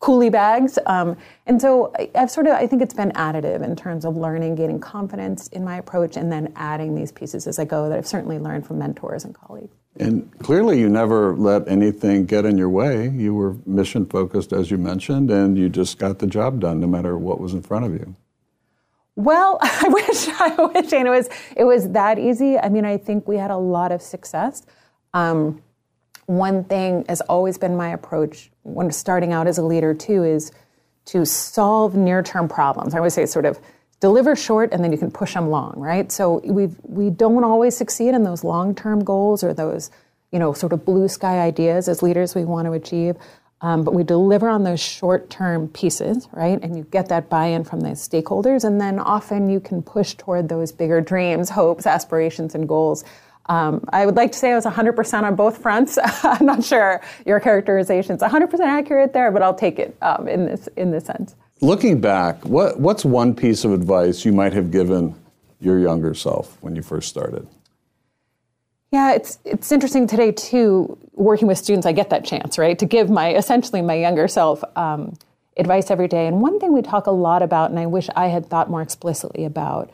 coolie 0.00 0.30
bags. 0.30 0.78
Um, 0.86 1.16
and 1.46 1.60
so 1.60 1.92
I, 1.98 2.10
have 2.14 2.30
sort 2.30 2.46
of, 2.46 2.52
I 2.52 2.68
think 2.68 2.80
it's 2.80 2.94
been 2.94 3.10
additive 3.12 3.64
in 3.64 3.74
terms 3.74 4.04
of 4.04 4.16
learning, 4.16 4.54
gaining 4.54 4.78
confidence 4.78 5.48
in 5.48 5.64
my 5.64 5.78
approach, 5.78 6.16
and 6.16 6.30
then 6.30 6.52
adding 6.54 6.94
these 6.94 7.10
pieces 7.10 7.48
as 7.48 7.58
I 7.58 7.64
go 7.64 7.88
that 7.88 7.98
I've 7.98 8.06
certainly 8.06 8.38
learned 8.38 8.64
from 8.64 8.78
mentors 8.78 9.24
and 9.24 9.34
colleagues. 9.34 9.74
And 9.96 10.30
clearly, 10.38 10.78
you 10.78 10.88
never 10.88 11.34
let 11.34 11.66
anything 11.66 12.26
get 12.26 12.44
in 12.44 12.56
your 12.56 12.68
way. 12.68 13.08
You 13.08 13.34
were 13.34 13.56
mission 13.66 14.06
focused, 14.06 14.52
as 14.52 14.70
you 14.70 14.78
mentioned, 14.78 15.28
and 15.32 15.58
you 15.58 15.68
just 15.68 15.98
got 15.98 16.20
the 16.20 16.28
job 16.28 16.60
done 16.60 16.78
no 16.78 16.86
matter 16.86 17.18
what 17.18 17.40
was 17.40 17.52
in 17.52 17.62
front 17.62 17.84
of 17.84 17.92
you. 17.94 18.14
Well, 19.16 19.58
I 19.62 19.88
wish 19.88 20.28
I 20.28 20.54
wish 20.74 20.92
it 20.92 21.08
was 21.08 21.28
it 21.56 21.64
was 21.64 21.90
that 21.90 22.18
easy. 22.18 22.58
I 22.58 22.68
mean, 22.68 22.84
I 22.84 22.96
think 22.96 23.28
we 23.28 23.36
had 23.36 23.50
a 23.50 23.56
lot 23.56 23.92
of 23.92 24.02
success. 24.02 24.64
Um, 25.12 25.62
one 26.26 26.64
thing 26.64 27.04
has 27.08 27.20
always 27.22 27.58
been 27.58 27.76
my 27.76 27.90
approach 27.90 28.50
when 28.62 28.90
starting 28.90 29.32
out 29.32 29.46
as 29.46 29.58
a 29.58 29.62
leader 29.62 29.94
too 29.94 30.24
is 30.24 30.52
to 31.06 31.26
solve 31.26 31.94
near-term 31.94 32.48
problems. 32.48 32.94
I 32.94 32.98
always 32.98 33.12
say 33.12 33.26
sort 33.26 33.44
of 33.44 33.58
deliver 34.00 34.34
short 34.34 34.72
and 34.72 34.82
then 34.82 34.90
you 34.90 34.98
can 34.98 35.10
push 35.10 35.34
them 35.34 35.50
long, 35.50 35.74
right? 35.76 36.10
So 36.10 36.40
we 36.44 36.68
we 36.82 37.10
don't 37.10 37.44
always 37.44 37.76
succeed 37.76 38.14
in 38.14 38.24
those 38.24 38.42
long-term 38.42 39.04
goals 39.04 39.44
or 39.44 39.54
those 39.54 39.90
you 40.32 40.38
know 40.38 40.52
sort 40.52 40.72
of 40.72 40.84
blue 40.84 41.08
sky 41.08 41.40
ideas 41.40 41.88
as 41.88 42.02
leaders 42.02 42.34
we 42.34 42.44
want 42.44 42.66
to 42.66 42.72
achieve. 42.72 43.16
Um, 43.64 43.82
but 43.82 43.94
we 43.94 44.04
deliver 44.04 44.46
on 44.46 44.62
those 44.62 44.78
short 44.78 45.30
term 45.30 45.68
pieces, 45.68 46.28
right? 46.32 46.62
And 46.62 46.76
you 46.76 46.84
get 46.90 47.08
that 47.08 47.30
buy 47.30 47.46
in 47.46 47.64
from 47.64 47.80
the 47.80 47.88
stakeholders. 47.92 48.62
And 48.62 48.78
then 48.78 48.98
often 48.98 49.48
you 49.48 49.58
can 49.58 49.82
push 49.82 50.12
toward 50.12 50.50
those 50.50 50.70
bigger 50.70 51.00
dreams, 51.00 51.48
hopes, 51.48 51.86
aspirations, 51.86 52.54
and 52.54 52.68
goals. 52.68 53.04
Um, 53.46 53.82
I 53.88 54.04
would 54.04 54.16
like 54.16 54.32
to 54.32 54.38
say 54.38 54.52
I 54.52 54.54
was 54.54 54.66
100% 54.66 55.22
on 55.22 55.34
both 55.34 55.62
fronts. 55.62 55.98
I'm 56.22 56.44
not 56.44 56.62
sure 56.62 57.00
your 57.24 57.40
characterization 57.40 58.16
is 58.16 58.20
100% 58.20 58.60
accurate 58.60 59.14
there, 59.14 59.32
but 59.32 59.40
I'll 59.40 59.54
take 59.54 59.78
it 59.78 59.96
um, 60.02 60.28
in 60.28 60.44
this 60.44 60.68
in 60.76 60.90
this 60.90 61.06
sense. 61.06 61.34
Looking 61.62 62.02
back, 62.02 62.44
what, 62.44 62.78
what's 62.78 63.02
one 63.06 63.34
piece 63.34 63.64
of 63.64 63.72
advice 63.72 64.26
you 64.26 64.32
might 64.32 64.52
have 64.52 64.70
given 64.70 65.14
your 65.58 65.78
younger 65.78 66.12
self 66.12 66.58
when 66.60 66.76
you 66.76 66.82
first 66.82 67.08
started? 67.08 67.48
Yeah, 68.94 69.14
it's 69.14 69.40
it's 69.44 69.72
interesting 69.72 70.06
today 70.06 70.30
too. 70.30 70.96
Working 71.14 71.48
with 71.48 71.58
students, 71.58 71.84
I 71.84 71.90
get 71.90 72.10
that 72.10 72.24
chance, 72.24 72.58
right, 72.58 72.78
to 72.78 72.86
give 72.86 73.10
my 73.10 73.34
essentially 73.34 73.82
my 73.82 73.94
younger 73.94 74.28
self 74.28 74.62
um, 74.76 75.18
advice 75.56 75.90
every 75.90 76.06
day. 76.06 76.28
And 76.28 76.40
one 76.40 76.60
thing 76.60 76.72
we 76.72 76.80
talk 76.80 77.08
a 77.08 77.10
lot 77.10 77.42
about, 77.42 77.70
and 77.70 77.80
I 77.80 77.86
wish 77.86 78.08
I 78.14 78.28
had 78.28 78.46
thought 78.46 78.70
more 78.70 78.82
explicitly 78.82 79.46
about, 79.46 79.90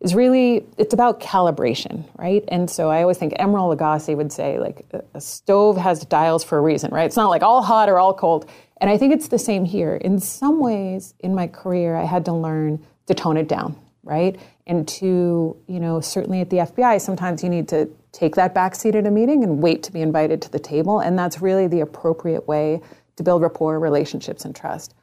is 0.00 0.16
really 0.16 0.66
it's 0.78 0.92
about 0.92 1.20
calibration, 1.20 2.02
right? 2.18 2.42
And 2.48 2.68
so 2.68 2.90
I 2.90 3.02
always 3.02 3.18
think 3.18 3.34
Emeril 3.34 3.72
Lagasse 3.72 4.16
would 4.16 4.32
say 4.32 4.58
like 4.58 4.84
a 5.14 5.20
stove 5.20 5.76
has 5.76 6.04
dials 6.04 6.42
for 6.42 6.58
a 6.58 6.60
reason, 6.60 6.90
right? 6.90 7.06
It's 7.06 7.14
not 7.16 7.30
like 7.30 7.44
all 7.44 7.62
hot 7.62 7.88
or 7.88 8.00
all 8.00 8.14
cold. 8.14 8.50
And 8.78 8.90
I 8.90 8.98
think 8.98 9.14
it's 9.14 9.28
the 9.28 9.38
same 9.38 9.64
here. 9.64 9.94
In 9.94 10.18
some 10.18 10.58
ways, 10.58 11.14
in 11.20 11.36
my 11.36 11.46
career, 11.46 11.94
I 11.94 12.04
had 12.04 12.24
to 12.24 12.32
learn 12.32 12.84
to 13.06 13.14
tone 13.14 13.36
it 13.36 13.46
down, 13.46 13.76
right? 14.02 14.38
And 14.66 14.86
to, 14.88 15.56
you 15.66 15.80
know, 15.80 16.00
certainly 16.00 16.40
at 16.40 16.50
the 16.50 16.58
FBI, 16.58 17.00
sometimes 17.00 17.42
you 17.42 17.48
need 17.48 17.68
to 17.68 17.88
take 18.12 18.34
that 18.36 18.54
back 18.54 18.74
seat 18.74 18.94
at 18.94 19.06
a 19.06 19.10
meeting 19.10 19.44
and 19.44 19.62
wait 19.62 19.82
to 19.84 19.92
be 19.92 20.00
invited 20.00 20.42
to 20.42 20.50
the 20.50 20.58
table. 20.58 21.00
And 21.00 21.18
that's 21.18 21.40
really 21.40 21.66
the 21.66 21.80
appropriate 21.80 22.48
way 22.48 22.80
to 23.16 23.22
build 23.22 23.42
rapport, 23.42 23.78
relationships, 23.78 24.44
and 24.44 24.54
trust. 24.54 24.94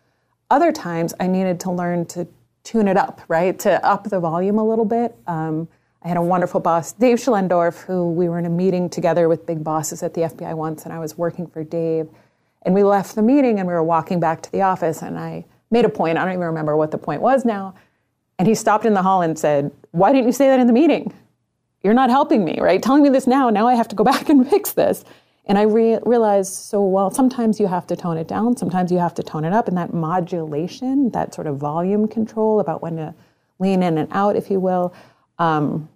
Other 0.49 0.71
times, 0.71 1.13
I 1.19 1.27
needed 1.27 1.59
to 1.61 1.71
learn 1.71 2.05
to 2.07 2.27
tune 2.63 2.87
it 2.87 2.97
up, 2.97 3.21
right? 3.27 3.57
To 3.59 3.85
up 3.85 4.05
the 4.05 4.19
volume 4.19 4.57
a 4.57 4.67
little 4.67 4.85
bit. 4.85 5.15
Um, 5.27 5.67
I 6.03 6.09
had 6.09 6.17
a 6.17 6.21
wonderful 6.21 6.59
boss, 6.59 6.93
Dave 6.93 7.17
Schlendorf, 7.17 7.83
who 7.83 8.11
we 8.11 8.29
were 8.29 8.39
in 8.39 8.45
a 8.45 8.49
meeting 8.49 8.89
together 8.89 9.27
with 9.27 9.45
big 9.45 9.63
bosses 9.63 10.03
at 10.03 10.13
the 10.13 10.21
FBI 10.21 10.53
once, 10.53 10.85
and 10.85 10.93
I 10.93 10.99
was 10.99 11.17
working 11.17 11.47
for 11.47 11.63
Dave. 11.63 12.07
And 12.61 12.73
we 12.73 12.83
left 12.83 13.15
the 13.15 13.21
meeting 13.21 13.59
and 13.59 13.67
we 13.67 13.73
were 13.73 13.83
walking 13.83 14.19
back 14.19 14.41
to 14.43 14.51
the 14.51 14.61
office, 14.61 15.01
and 15.01 15.17
I 15.17 15.45
made 15.71 15.85
a 15.85 15.89
point. 15.89 16.17
I 16.17 16.23
don't 16.23 16.33
even 16.33 16.45
remember 16.45 16.77
what 16.77 16.91
the 16.91 16.97
point 16.97 17.21
was 17.21 17.45
now. 17.45 17.75
And 18.39 18.47
he 18.47 18.55
stopped 18.55 18.85
in 18.85 18.93
the 18.93 19.01
hall 19.01 19.21
and 19.21 19.37
said, 19.37 19.71
Why 19.91 20.11
didn't 20.11 20.27
you 20.27 20.31
say 20.31 20.47
that 20.47 20.59
in 20.59 20.67
the 20.67 20.73
meeting? 20.73 21.13
you're 21.83 21.93
not 21.93 22.09
helping 22.09 22.43
me, 22.43 22.59
right? 22.59 22.81
Telling 22.81 23.03
me 23.03 23.09
this 23.09 23.27
now, 23.27 23.49
now 23.49 23.67
I 23.67 23.75
have 23.75 23.87
to 23.89 23.95
go 23.95 24.03
back 24.13 24.29
and 24.29 24.47
fix 24.47 24.73
this. 24.73 25.03
And 25.45 25.57
I 25.57 25.61
re- 25.61 25.99
realized, 26.05 26.53
so 26.53 26.85
well, 26.85 27.09
sometimes 27.09 27.59
you 27.59 27.67
have 27.67 27.87
to 27.87 27.95
tone 27.95 28.17
it 28.17 28.27
down, 28.27 28.57
sometimes 28.57 28.91
you 28.91 28.97
have 28.97 29.13
to 29.15 29.23
tone 29.23 29.45
it 29.45 29.53
up, 29.53 29.69
and 29.69 29.77
that 29.77 29.93
modulation, 29.93 31.09
that 31.11 31.33
sort 31.33 31.47
of 31.47 31.55
volume 31.55 32.09
control 32.09 32.59
about 32.59 32.81
when 32.81 32.97
to 32.97 33.15
lean 33.59 33.81
in 33.81 33.97
and 33.97 34.09
out, 34.11 34.35
if 34.35 34.51
you 34.51 34.59
will, 34.59 34.93
um, 35.39 35.87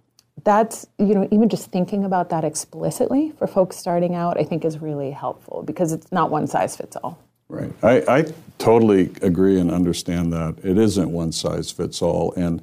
that's 0.44 0.86
you 0.98 1.14
know 1.14 1.28
even 1.30 1.50
just 1.50 1.70
thinking 1.70 2.04
about 2.04 2.30
that 2.30 2.42
explicitly 2.42 3.32
for 3.36 3.46
folks 3.46 3.76
starting 3.76 4.14
out, 4.14 4.40
I 4.40 4.44
think 4.44 4.64
is 4.64 4.78
really 4.80 5.10
helpful 5.10 5.62
because 5.62 5.92
it's 5.92 6.10
not 6.10 6.30
one 6.30 6.46
size 6.46 6.74
fits 6.74 6.96
all. 6.96 7.18
Right. 7.52 7.70
I, 7.82 8.20
I 8.20 8.24
totally 8.56 9.10
agree 9.20 9.60
and 9.60 9.70
understand 9.70 10.32
that 10.32 10.56
it 10.64 10.78
isn't 10.78 11.10
one 11.10 11.32
size 11.32 11.70
fits 11.70 12.00
all, 12.00 12.32
and 12.32 12.62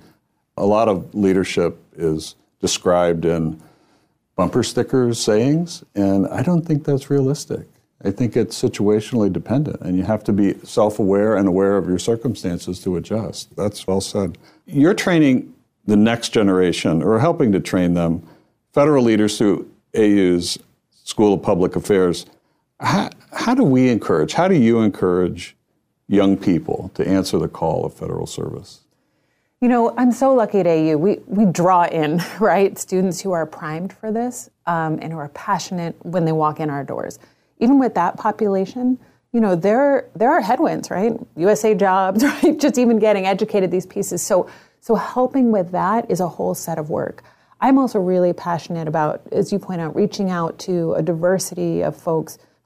a 0.58 0.66
lot 0.66 0.90
of 0.90 1.14
leadership 1.14 1.78
is 1.96 2.34
described 2.60 3.24
in 3.24 3.62
bumper 4.36 4.64
stickers, 4.64 5.20
sayings, 5.20 5.84
and 5.94 6.28
I 6.30 6.42
don't 6.42 6.66
think 6.66 6.86
that's 6.86 7.12
realistic. 7.12 7.68
I 8.04 8.10
think 8.10 8.36
it's 8.36 8.60
situationally 8.60 9.32
dependent, 9.32 9.80
and 9.82 9.96
you 9.96 10.04
have 10.04 10.24
to 10.24 10.34
be 10.34 10.56
self 10.64 10.98
aware 10.98 11.38
and 11.38 11.48
aware 11.48 11.78
of 11.78 11.88
your 11.88 12.00
circumstances 12.00 12.80
to 12.80 12.96
adjust. 12.96 13.56
That's 13.56 13.86
well 13.86 14.02
said. 14.02 14.40
You're 14.66 14.96
training 14.96 15.54
the 15.86 15.98
next 15.98 16.30
generation, 16.30 17.04
or 17.04 17.20
helping 17.20 17.52
to 17.52 17.60
train 17.60 17.94
them, 17.94 18.28
federal 18.74 19.04
leaders 19.04 19.38
through 19.38 19.70
AU's 19.96 20.58
School 21.04 21.36
of 21.36 21.44
Public 21.44 21.76
Affairs. 21.76 22.26
How, 22.80 23.12
how 23.34 23.54
do 23.54 23.64
we 23.64 23.90
encourage, 23.90 24.34
how 24.34 24.48
do 24.48 24.56
you 24.56 24.80
encourage 24.80 25.56
young 26.08 26.38
people 26.38 26.92
to 26.96 27.08
answer 27.08 27.38
the 27.38 27.48
call 27.48 27.86
of 27.86 27.94
federal 27.94 28.26
service? 28.26 28.82
You 29.62 29.68
know, 29.68 29.94
I'm 29.98 30.12
so 30.12 30.34
lucky 30.34 30.60
at 30.60 30.68
AU. 30.68 30.98
We, 30.98 31.20
we 31.28 31.46
draw 31.46 31.84
in, 31.84 32.22
right, 32.40 32.78
students 32.78 33.20
who 33.20 33.32
are 33.32 33.46
primed 33.46 33.94
for 33.94 34.12
this 34.12 34.50
um, 34.66 35.00
and 35.02 35.12
who 35.12 35.20
are 35.20 35.30
passionate 35.30 35.96
when 36.06 36.26
they 36.26 36.32
walk 36.32 36.60
in 36.60 36.70
our 36.70 36.84
doors. 36.84 37.20
Even 37.60 37.78
with 37.78 37.94
that 37.96 38.18
population, 38.18 38.98
you 39.34 39.42
know, 39.42 39.56
there, 39.56 40.10
there 40.16 40.32
are 40.32 40.42
headwinds, 40.42 40.90
right? 40.90 41.14
USA 41.36 41.76
jobs, 41.76 42.24
right? 42.44 42.60
Just 42.60 42.78
even 42.78 43.00
getting 43.00 43.26
educated, 43.26 43.70
these 43.70 43.86
pieces. 43.86 44.22
So, 44.26 44.50
so 44.80 44.96
helping 44.96 45.52
with 45.52 45.72
that 45.72 46.10
is 46.10 46.22
a 46.22 46.28
whole 46.28 46.56
set 46.56 46.80
of 46.80 46.90
work. 46.90 47.24
I'm 47.62 47.78
also 47.78 48.00
really 48.00 48.32
passionate 48.32 48.88
about, 48.88 49.22
as 49.34 49.52
you 49.52 49.60
point 49.60 49.82
out, 49.82 49.94
reaching 49.94 50.30
out 50.30 50.58
to 50.60 50.94
a 50.94 51.02
diversity 51.02 51.82
of 51.82 51.98
folks 51.98 52.38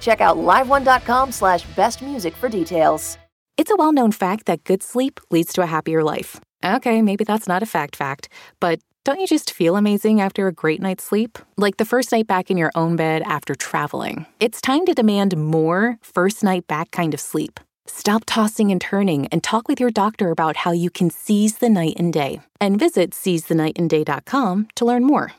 Check 0.00 0.20
out 0.20 0.36
liveone.com 0.36 1.32
slash 1.32 1.66
bestmusic 1.68 2.34
for 2.34 2.48
details. 2.48 3.18
It's 3.56 3.72
a 3.72 3.76
well-known 3.76 4.12
fact 4.12 4.46
that 4.46 4.62
good 4.62 4.82
sleep 4.84 5.18
leads 5.30 5.52
to 5.54 5.62
a 5.62 5.66
happier 5.66 6.04
life. 6.04 6.40
Okay, 6.64 7.02
maybe 7.02 7.24
that's 7.24 7.48
not 7.48 7.62
a 7.62 7.66
fact 7.66 7.96
fact, 7.96 8.28
but 8.60 8.78
don't 9.04 9.20
you 9.20 9.26
just 9.26 9.52
feel 9.52 9.74
amazing 9.74 10.20
after 10.20 10.46
a 10.46 10.52
great 10.52 10.80
night's 10.80 11.02
sleep? 11.02 11.38
Like 11.56 11.78
the 11.78 11.84
first 11.84 12.12
night 12.12 12.26
back 12.26 12.50
in 12.50 12.56
your 12.56 12.70
own 12.74 12.94
bed 12.94 13.22
after 13.22 13.54
traveling. 13.54 14.26
It's 14.38 14.60
time 14.60 14.84
to 14.86 14.94
demand 14.94 15.36
more 15.36 15.98
first 16.02 16.44
night 16.44 16.66
back 16.66 16.90
kind 16.90 17.14
of 17.14 17.20
sleep. 17.20 17.58
Stop 17.86 18.24
tossing 18.26 18.70
and 18.70 18.80
turning 18.80 19.26
and 19.28 19.42
talk 19.42 19.66
with 19.66 19.80
your 19.80 19.90
doctor 19.90 20.30
about 20.30 20.56
how 20.56 20.72
you 20.72 20.90
can 20.90 21.10
seize 21.10 21.56
the 21.56 21.70
night 21.70 21.94
and 21.96 22.12
day. 22.12 22.40
And 22.60 22.78
visit 22.78 23.12
seizethenightandday.com 23.12 24.68
to 24.74 24.84
learn 24.84 25.04
more. 25.04 25.32